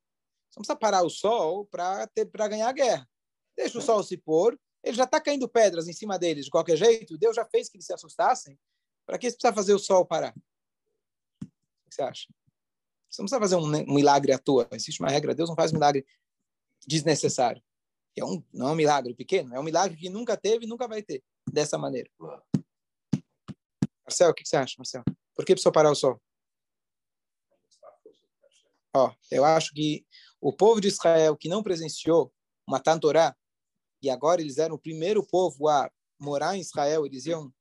não 0.57 0.63
precisa 0.63 0.77
parar 0.77 1.03
o 1.03 1.11
sol 1.11 1.67
para 1.67 2.49
ganhar 2.49 2.69
a 2.69 2.73
guerra. 2.73 3.09
Deixa 3.57 3.79
o 3.79 3.83
sol 3.83 4.03
se 4.03 4.17
pôr, 4.17 4.59
ele 4.83 4.97
já 4.97 5.05
está 5.05 5.21
caindo 5.21 5.49
pedras 5.49 5.89
em 5.89 5.93
cima 5.93 6.19
deles 6.19 6.47
de 6.47 6.51
qualquer 6.51 6.77
jeito, 6.77 7.19
Deus 7.19 7.37
já 7.37 7.45
fez 7.45 7.69
que 7.69 7.77
eles 7.77 7.87
se 7.87 7.93
assustassem, 7.93 8.59
para 9.07 9.19
que 9.19 9.31
precisa 9.31 9.53
fazer 9.53 9.75
o 9.75 9.79
sol 9.79 10.05
parar? 10.05 10.35
que 11.91 11.97
você 11.97 12.03
acha? 12.03 12.29
Você 13.11 13.21
não 13.21 13.27
precisa 13.27 13.41
fazer 13.41 13.57
um, 13.57 13.93
milagre 13.93 14.33
à 14.33 14.39
toa. 14.39 14.69
Existe 14.71 15.01
uma 15.01 15.11
regra, 15.11 15.35
Deus 15.35 15.49
não 15.49 15.57
faz 15.57 15.73
milagre 15.73 16.07
desnecessário. 16.87 17.63
É 18.17 18.25
um, 18.25 18.43
não 18.53 18.69
é 18.69 18.73
um 18.73 18.77
milagre 18.77 19.15
pequeno, 19.15 19.55
é 19.55 19.61
um 19.61 19.63
milagre 19.63 19.97
que 19.97 20.09
nunca 20.09 20.37
teve 20.37 20.65
e 20.65 20.69
nunca 20.69 20.87
vai 20.87 21.03
ter, 21.03 21.23
dessa 21.51 21.77
maneira. 21.77 22.09
Marcel, 24.05 24.31
o 24.31 24.35
que 24.35 24.47
você 24.47 24.57
acha, 24.57 24.75
Marcel? 24.79 25.03
Por 25.35 25.45
que 25.45 25.55
precisou 25.55 25.73
parar 25.73 25.91
o 25.91 25.95
sol? 25.95 26.21
Ó, 28.95 29.13
eu 29.31 29.45
acho 29.45 29.73
que 29.73 30.05
o 30.41 30.53
povo 30.53 30.81
de 30.81 30.89
Israel 30.89 31.37
que 31.37 31.49
não 31.49 31.63
presenciou 31.63 32.33
uma 32.67 32.81
Tantorá, 32.81 33.37
e 34.03 34.09
agora 34.09 34.41
eles 34.41 34.59
eram 34.59 34.77
o 34.77 34.79
primeiro 34.79 35.27
povo 35.27 35.69
a 35.69 35.91
morar 36.19 36.57
em 36.57 36.61
Israel, 36.61 37.05
eles 37.05 37.27
iam 37.27 37.53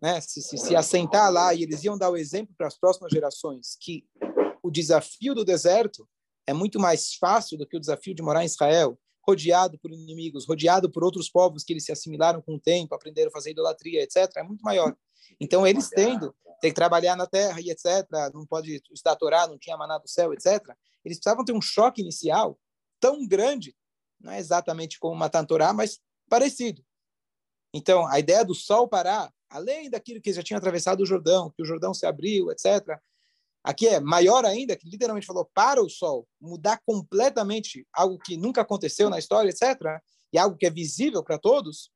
né, 0.00 0.20
se, 0.20 0.42
se, 0.42 0.58
se 0.58 0.76
assentar 0.76 1.32
lá 1.32 1.54
e 1.54 1.62
eles 1.62 1.82
iam 1.84 1.96
dar 1.96 2.10
o 2.10 2.16
exemplo 2.16 2.54
para 2.56 2.66
as 2.66 2.78
próximas 2.78 3.10
gerações 3.10 3.76
que 3.80 4.06
o 4.62 4.70
desafio 4.70 5.34
do 5.34 5.44
deserto 5.44 6.06
é 6.46 6.52
muito 6.52 6.78
mais 6.78 7.14
fácil 7.14 7.56
do 7.56 7.66
que 7.66 7.76
o 7.76 7.80
desafio 7.80 8.14
de 8.14 8.22
morar 8.22 8.42
em 8.42 8.46
Israel, 8.46 8.98
rodeado 9.26 9.78
por 9.78 9.90
inimigos, 9.90 10.46
rodeado 10.46 10.90
por 10.90 11.04
outros 11.04 11.28
povos 11.28 11.62
que 11.62 11.74
eles 11.74 11.84
se 11.84 11.92
assimilaram 11.92 12.40
com 12.40 12.54
o 12.54 12.60
tempo, 12.60 12.94
aprenderam 12.94 13.28
a 13.28 13.32
fazer 13.32 13.50
idolatria, 13.50 14.02
etc., 14.02 14.30
é 14.36 14.42
muito 14.42 14.62
maior. 14.62 14.96
Então, 15.38 15.66
eles 15.66 15.90
tendo, 15.90 16.34
tem 16.60 16.70
que 16.70 16.74
trabalhar 16.74 17.14
na 17.16 17.26
terra 17.26 17.60
e 17.60 17.70
etc., 17.70 18.06
não 18.32 18.46
pode 18.46 18.82
estudar 18.90 19.16
Torá, 19.16 19.46
não 19.46 19.58
tinha 19.58 19.76
maná 19.76 19.98
do 19.98 20.08
céu, 20.08 20.32
etc., 20.32 20.62
eles 21.04 21.18
precisavam 21.18 21.44
ter 21.44 21.52
um 21.52 21.60
choque 21.60 22.02
inicial 22.02 22.58
tão 23.00 23.26
grande, 23.26 23.76
não 24.20 24.32
é 24.32 24.38
exatamente 24.38 24.98
como 24.98 25.14
matar 25.14 25.40
a 25.40 25.46
Torá, 25.46 25.72
mas 25.72 26.00
parecido. 26.28 26.84
Então, 27.72 28.06
a 28.06 28.18
ideia 28.18 28.44
do 28.44 28.54
sol 28.54 28.88
parar 28.88 29.32
além 29.48 29.88
daquilo 29.88 30.20
que 30.20 30.32
já 30.32 30.42
tinha 30.42 30.58
atravessado 30.58 31.00
o 31.00 31.06
Jordão, 31.06 31.50
que 31.50 31.62
o 31.62 31.64
Jordão 31.64 31.94
se 31.94 32.06
abriu, 32.06 32.50
etc. 32.50 32.98
Aqui 33.62 33.88
é 33.88 34.00
maior 34.00 34.44
ainda, 34.44 34.76
que 34.76 34.88
literalmente 34.88 35.26
falou 35.26 35.48
para 35.54 35.82
o 35.82 35.88
sol, 35.88 36.28
mudar 36.40 36.80
completamente 36.84 37.86
algo 37.92 38.18
que 38.18 38.36
nunca 38.36 38.60
aconteceu 38.60 39.10
na 39.10 39.18
história, 39.18 39.50
etc. 39.50 40.00
E 40.32 40.38
algo 40.38 40.56
que 40.56 40.66
é 40.66 40.70
visível 40.70 41.22
para 41.22 41.38
todos. 41.38 41.90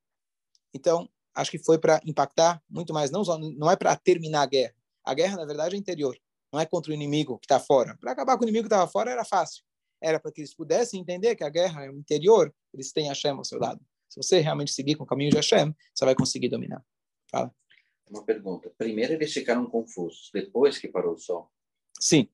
Então, 0.75 1.09
acho 1.35 1.51
que 1.51 1.59
foi 1.59 1.79
para 1.79 2.01
impactar 2.05 2.63
muito 2.69 2.93
mais, 2.93 3.11
não, 3.11 3.23
não 3.57 3.71
é 3.71 3.77
para 3.77 3.95
terminar 3.97 4.43
a 4.43 4.47
guerra. 4.47 4.75
A 5.05 5.15
guerra, 5.15 5.37
na 5.37 5.45
verdade, 5.45 5.75
é 5.75 5.79
interior, 5.79 6.17
não 6.53 6.61
é 6.61 6.67
contra 6.67 6.91
o 6.93 6.95
inimigo 6.95 7.39
que 7.39 7.47
está 7.47 7.59
fora. 7.59 7.97
Para 7.97 8.13
acabar 8.13 8.37
com 8.37 8.45
o 8.45 8.47
inimigo 8.47 8.65
que 8.69 8.75
estava 8.75 8.91
fora 8.91 9.11
era 9.11 9.25
fácil. 9.25 9.65
Era 10.01 10.21
para 10.21 10.31
que 10.31 10.41
eles 10.41 10.55
pudessem 10.55 11.01
entender 11.01 11.35
que 11.35 11.45
a 11.45 11.49
guerra 11.49 11.85
é 11.85 11.91
o 11.91 11.97
interior, 11.97 12.53
eles 12.75 12.93
têm 12.93 13.09
Hashem 13.09 13.31
ao 13.33 13.45
seu 13.45 13.59
lado. 13.59 13.81
Se 14.09 14.21
você 14.23 14.41
realmente 14.41 14.73
seguir 14.73 14.97
com 14.97 15.05
o 15.05 15.07
caminho 15.07 15.31
de 15.31 15.37
Hashem, 15.37 15.75
você 15.95 16.05
vai 16.05 16.15
conseguir 16.15 16.49
dominar. 16.49 16.85
Fala. 17.31 17.55
Uma 18.11 18.23
pergunta. 18.25 18.71
Primeiro 18.77 19.15
eles 19.15 19.33
ficaram 19.33 19.65
confusos, 19.65 20.29
depois 20.35 20.77
que 20.77 20.89
parou 20.89 21.15
o 21.15 21.19
sol. 21.19 21.51
Sim, 21.99 22.29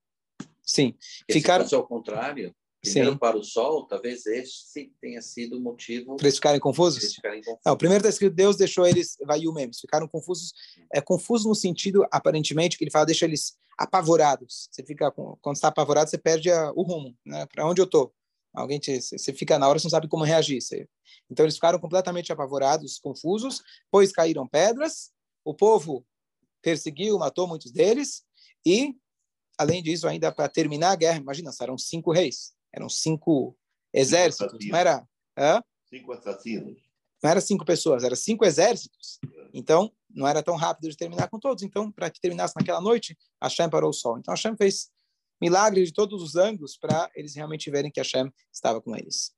sim. 0.62 0.92
Porque 1.20 1.34
Ficaram- 1.34 1.64
Se 1.64 1.70
fosse 1.70 1.74
ao 1.80 1.86
contrário, 1.86 2.56
primeiro 2.80 3.12
Sim. 3.12 3.18
para 3.18 3.36
o 3.36 3.44
sol, 3.44 3.86
talvez 3.86 4.24
esse 4.26 4.92
tenha 5.00 5.20
sido 5.22 5.58
o 5.58 5.60
motivo 5.60 6.16
Para 6.16 6.26
eles 6.26 6.36
ficarem 6.36 6.58
confusos? 6.58 7.02
eles 7.02 7.14
ficarem 7.14 7.40
confusos. 7.42 7.60
Não, 7.64 7.76
primeiro 7.76 8.00
está 8.00 8.08
escrito 8.08 8.34
Deus 8.34 8.56
deixou 8.56 8.86
eles 8.86 9.16
vaiu 9.24 9.52
mesmo, 9.52 9.74
ficaram 9.78 10.08
confusos. 10.08 10.52
É 10.92 11.00
confuso 11.00 11.48
no 11.48 11.54
sentido 11.54 12.04
aparentemente 12.10 12.76
que 12.78 12.82
ele 12.84 12.90
fala 12.90 13.06
deixa 13.06 13.24
eles 13.26 13.56
apavorados. 13.78 14.68
Você 14.70 14.84
fica 14.84 15.10
com- 15.10 15.36
quando 15.40 15.56
está 15.56 15.68
apavorado 15.68 16.10
você 16.10 16.18
perde 16.18 16.50
a- 16.50 16.72
o 16.72 16.82
rumo, 16.82 17.16
né? 17.24 17.46
Para 17.46 17.66
onde 17.66 17.80
eu 17.80 17.86
tô? 17.86 18.12
Alguém 18.52 18.78
te, 18.80 19.00
você 19.00 19.32
fica 19.32 19.58
na 19.58 19.68
hora 19.68 19.78
você 19.78 19.86
não 19.86 19.90
sabe 19.90 20.08
como 20.08 20.24
reagir. 20.24 20.60
Você- 20.60 20.88
então 21.30 21.44
eles 21.44 21.54
ficaram 21.54 21.78
completamente 21.78 22.32
apavorados, 22.32 22.98
confusos, 22.98 23.62
pois 23.90 24.10
caíram 24.12 24.46
pedras. 24.48 25.12
O 25.44 25.54
povo 25.54 26.04
perseguiu, 26.60 27.18
matou 27.18 27.46
muitos 27.46 27.70
deles 27.70 28.24
e 28.66 28.94
além 29.56 29.82
disso 29.82 30.08
ainda 30.08 30.32
para 30.32 30.48
terminar 30.48 30.90
a 30.92 30.96
guerra, 30.96 31.18
imagina, 31.18 31.50
eram 31.60 31.78
cinco 31.78 32.12
reis, 32.12 32.52
eram 32.72 32.88
cinco 32.88 33.56
exércitos, 33.92 34.52
não 34.72 34.78
era? 34.78 35.08
Hã? 35.36 35.62
Cinco 35.88 36.12
assassinos. 36.12 36.87
Não 37.22 37.30
era 37.30 37.40
cinco 37.40 37.64
pessoas, 37.64 38.04
era 38.04 38.14
cinco 38.14 38.44
exércitos. 38.44 39.18
Então, 39.52 39.92
não 40.08 40.26
era 40.26 40.42
tão 40.42 40.56
rápido 40.56 40.88
de 40.88 40.96
terminar 40.96 41.28
com 41.28 41.38
todos. 41.38 41.62
Então, 41.62 41.90
para 41.90 42.10
que 42.10 42.20
terminasse 42.20 42.54
naquela 42.56 42.80
noite, 42.80 43.16
Hashem 43.42 43.68
parou 43.68 43.90
o 43.90 43.94
sol. 43.94 44.18
Então, 44.18 44.32
Hashem 44.32 44.56
fez 44.56 44.90
milagres 45.40 45.88
de 45.88 45.94
todos 45.94 46.22
os 46.22 46.36
ângulos 46.36 46.76
para 46.76 47.10
eles 47.14 47.34
realmente 47.34 47.70
verem 47.70 47.90
que 47.90 48.00
Hashem 48.00 48.32
estava 48.52 48.80
com 48.80 48.96
eles. 48.96 49.32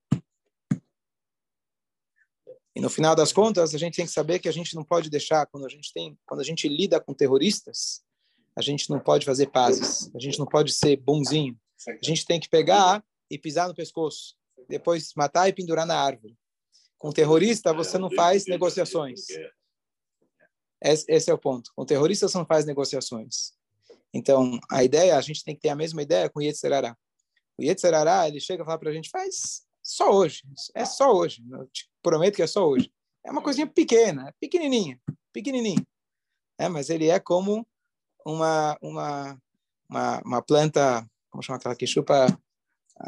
E 2.75 2.79
no 2.79 2.89
final 2.89 3.15
das 3.15 3.33
contas, 3.33 3.75
a 3.75 3.77
gente 3.77 3.95
tem 3.95 4.05
que 4.05 4.11
saber 4.11 4.39
que 4.39 4.47
a 4.47 4.51
gente 4.51 4.75
não 4.75 4.83
pode 4.83 5.09
deixar, 5.09 5.45
quando 5.47 5.65
a 5.65 5.69
gente 5.69 5.91
tem, 5.93 6.17
quando 6.25 6.39
a 6.39 6.43
gente 6.43 6.67
lida 6.69 7.01
com 7.01 7.13
terroristas, 7.13 8.01
a 8.55 8.61
gente 8.61 8.89
não 8.89 8.99
pode 8.99 9.25
fazer 9.25 9.47
pazes, 9.47 10.09
a 10.15 10.19
gente 10.19 10.39
não 10.39 10.45
pode 10.45 10.71
ser 10.73 10.95
bonzinho. 10.97 11.57
A 11.87 12.05
gente 12.05 12.25
tem 12.25 12.39
que 12.39 12.49
pegar 12.49 13.03
e 13.29 13.37
pisar 13.37 13.67
no 13.67 13.75
pescoço, 13.75 14.35
depois 14.69 15.11
matar 15.15 15.49
e 15.49 15.53
pendurar 15.53 15.85
na 15.85 15.97
árvore. 15.97 16.37
Com 17.01 17.11
terrorista, 17.11 17.73
você 17.73 17.97
não 17.97 18.11
faz 18.11 18.45
negociações. 18.45 19.21
Esse, 20.79 21.03
esse 21.11 21.31
é 21.31 21.33
o 21.33 21.37
ponto. 21.37 21.71
Com 21.75 21.83
terrorista, 21.83 22.27
você 22.27 22.37
não 22.37 22.45
faz 22.45 22.63
negociações. 22.63 23.53
Então, 24.13 24.59
a 24.71 24.83
ideia, 24.83 25.17
a 25.17 25.21
gente 25.21 25.43
tem 25.43 25.55
que 25.55 25.61
ter 25.61 25.69
a 25.69 25.75
mesma 25.75 26.03
ideia 26.03 26.29
com 26.29 26.37
o 26.37 26.43
Yetzerará. 26.43 26.95
O 27.57 27.63
Yetzerará, 27.63 28.27
ele 28.27 28.39
chega 28.39 28.61
a 28.61 28.65
falar 28.67 28.77
para 28.77 28.91
a 28.91 28.93
gente, 28.93 29.09
faz 29.09 29.63
só 29.81 30.11
hoje. 30.11 30.43
É 30.75 30.85
só 30.85 31.11
hoje. 31.11 31.43
Eu 31.49 31.65
te 31.69 31.89
prometo 32.03 32.35
que 32.35 32.43
é 32.43 32.47
só 32.47 32.69
hoje. 32.69 32.93
É 33.25 33.31
uma 33.31 33.41
coisinha 33.41 33.65
pequena, 33.65 34.31
pequenininha, 34.39 35.01
pequenininha. 35.33 35.83
É, 36.59 36.69
mas 36.69 36.91
ele 36.91 37.07
é 37.07 37.19
como 37.19 37.65
uma, 38.23 38.77
uma, 38.79 39.41
uma, 39.89 40.21
uma 40.23 40.41
planta, 40.43 41.03
como 41.31 41.41
chama 41.41 41.57
aquela 41.57 41.75
que 41.75 41.87
chupa... 41.87 42.27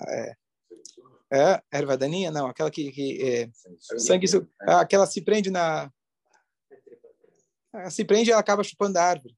É, 0.08 0.36
é, 1.34 1.62
erva 1.72 1.98
daninha? 1.98 2.30
Não, 2.30 2.46
aquela 2.46 2.70
que... 2.70 2.92
que 2.92 3.22
é, 3.22 3.50
sangue, 3.98 4.28
ah, 4.62 4.82
aquela 4.82 5.08
se 5.08 5.22
prende 5.22 5.50
na... 5.50 5.92
Ela 7.74 7.90
se 7.90 8.06
prende 8.06 8.30
e 8.30 8.32
ela 8.32 8.40
acaba 8.40 8.64
chupando 8.64 9.00
a 9.00 9.04
árvore. 9.04 9.36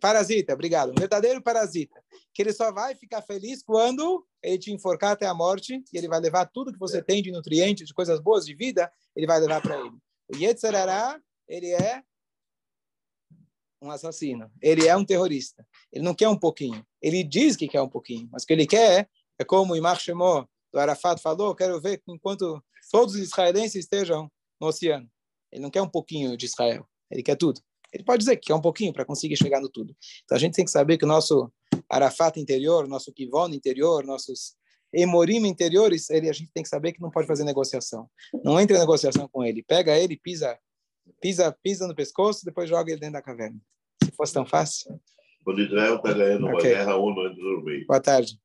Parasita, 0.00 0.54
obrigado. 0.54 0.92
Um 0.92 0.94
verdadeiro 0.94 1.42
parasita. 1.42 2.00
Que 2.32 2.42
ele 2.42 2.52
só 2.52 2.72
vai 2.72 2.94
ficar 2.94 3.20
feliz 3.20 3.64
quando 3.64 4.24
ele 4.40 4.58
te 4.58 4.72
enforcar 4.72 5.12
até 5.12 5.26
a 5.26 5.34
morte 5.34 5.82
e 5.92 5.98
ele 5.98 6.06
vai 6.06 6.20
levar 6.20 6.46
tudo 6.46 6.72
que 6.72 6.78
você 6.78 7.02
tem 7.02 7.20
de 7.20 7.32
nutrientes, 7.32 7.88
de 7.88 7.92
coisas 7.92 8.20
boas 8.20 8.46
de 8.46 8.54
vida, 8.54 8.90
ele 9.16 9.26
vai 9.26 9.40
levar 9.40 9.60
para 9.60 9.76
ele. 9.76 9.96
O 10.32 10.36
Yetzerará, 10.36 11.20
ele 11.48 11.70
é 11.72 12.02
um 13.82 13.90
assassino. 13.90 14.50
Ele 14.62 14.86
é 14.86 14.96
um 14.96 15.04
terrorista. 15.04 15.66
Ele 15.92 16.04
não 16.04 16.14
quer 16.14 16.28
um 16.28 16.38
pouquinho. 16.38 16.86
Ele 17.02 17.24
diz 17.24 17.56
que 17.56 17.66
quer 17.66 17.82
um 17.82 17.88
pouquinho, 17.88 18.28
mas 18.30 18.44
o 18.44 18.46
que 18.46 18.52
ele 18.52 18.66
quer 18.66 19.10
é 19.38 19.44
como 19.44 19.72
o 19.72 19.76
Imar 19.76 19.98
Shemó 19.98 20.46
do 20.72 20.78
Arafat 20.78 21.20
falou, 21.20 21.54
quero 21.54 21.80
ver 21.80 22.02
enquanto 22.08 22.62
todos 22.90 23.14
os 23.14 23.20
israelenses 23.20 23.76
estejam 23.76 24.30
no 24.60 24.68
oceano. 24.68 25.08
Ele 25.52 25.62
não 25.62 25.70
quer 25.70 25.82
um 25.82 25.88
pouquinho 25.88 26.36
de 26.36 26.46
Israel, 26.46 26.86
ele 27.10 27.22
quer 27.22 27.36
tudo. 27.36 27.60
Ele 27.92 28.04
pode 28.04 28.20
dizer 28.20 28.36
que 28.36 28.46
quer 28.46 28.54
um 28.54 28.60
pouquinho 28.60 28.92
para 28.92 29.04
conseguir 29.04 29.36
chegar 29.36 29.60
no 29.60 29.68
tudo. 29.68 29.94
Então 30.24 30.36
a 30.36 30.40
gente 30.40 30.54
tem 30.54 30.64
que 30.64 30.70
saber 30.70 30.96
que 30.96 31.04
o 31.04 31.08
nosso 31.08 31.52
Arafat 31.88 32.38
interior, 32.38 32.86
nosso 32.86 33.12
Kivon 33.12 33.48
interior, 33.48 34.04
nossos 34.04 34.54
Emorim 34.92 35.46
interiores, 35.46 36.10
ele, 36.10 36.28
a 36.28 36.32
gente 36.32 36.50
tem 36.52 36.62
que 36.62 36.68
saber 36.68 36.92
que 36.92 37.00
não 37.00 37.10
pode 37.10 37.26
fazer 37.26 37.44
negociação. 37.44 38.08
Não 38.44 38.58
entre 38.60 38.76
em 38.76 38.80
negociação 38.80 39.28
com 39.28 39.44
ele. 39.44 39.62
Pega 39.62 39.96
ele, 39.96 40.16
pisa, 40.16 40.58
pisa, 41.20 41.56
pisa 41.62 41.86
no 41.86 41.94
pescoço, 41.94 42.44
depois 42.44 42.68
joga 42.68 42.90
ele 42.90 43.00
dentro 43.00 43.14
da 43.14 43.22
caverna. 43.22 43.58
Se 44.02 44.10
fosse 44.10 44.32
tão 44.32 44.44
fácil. 44.44 45.00
Quando 45.44 45.62
Israel 45.62 45.96
está 45.96 46.12
ganhando 46.12 46.46
uma 46.46 46.54
Ok. 46.54 46.68
guerra, 46.68 46.96
ONU 46.96 47.26
entra 47.26 47.42
no 47.42 47.64
meio. 47.64 47.86
Boa 47.86 48.00
tarde. 48.00 48.38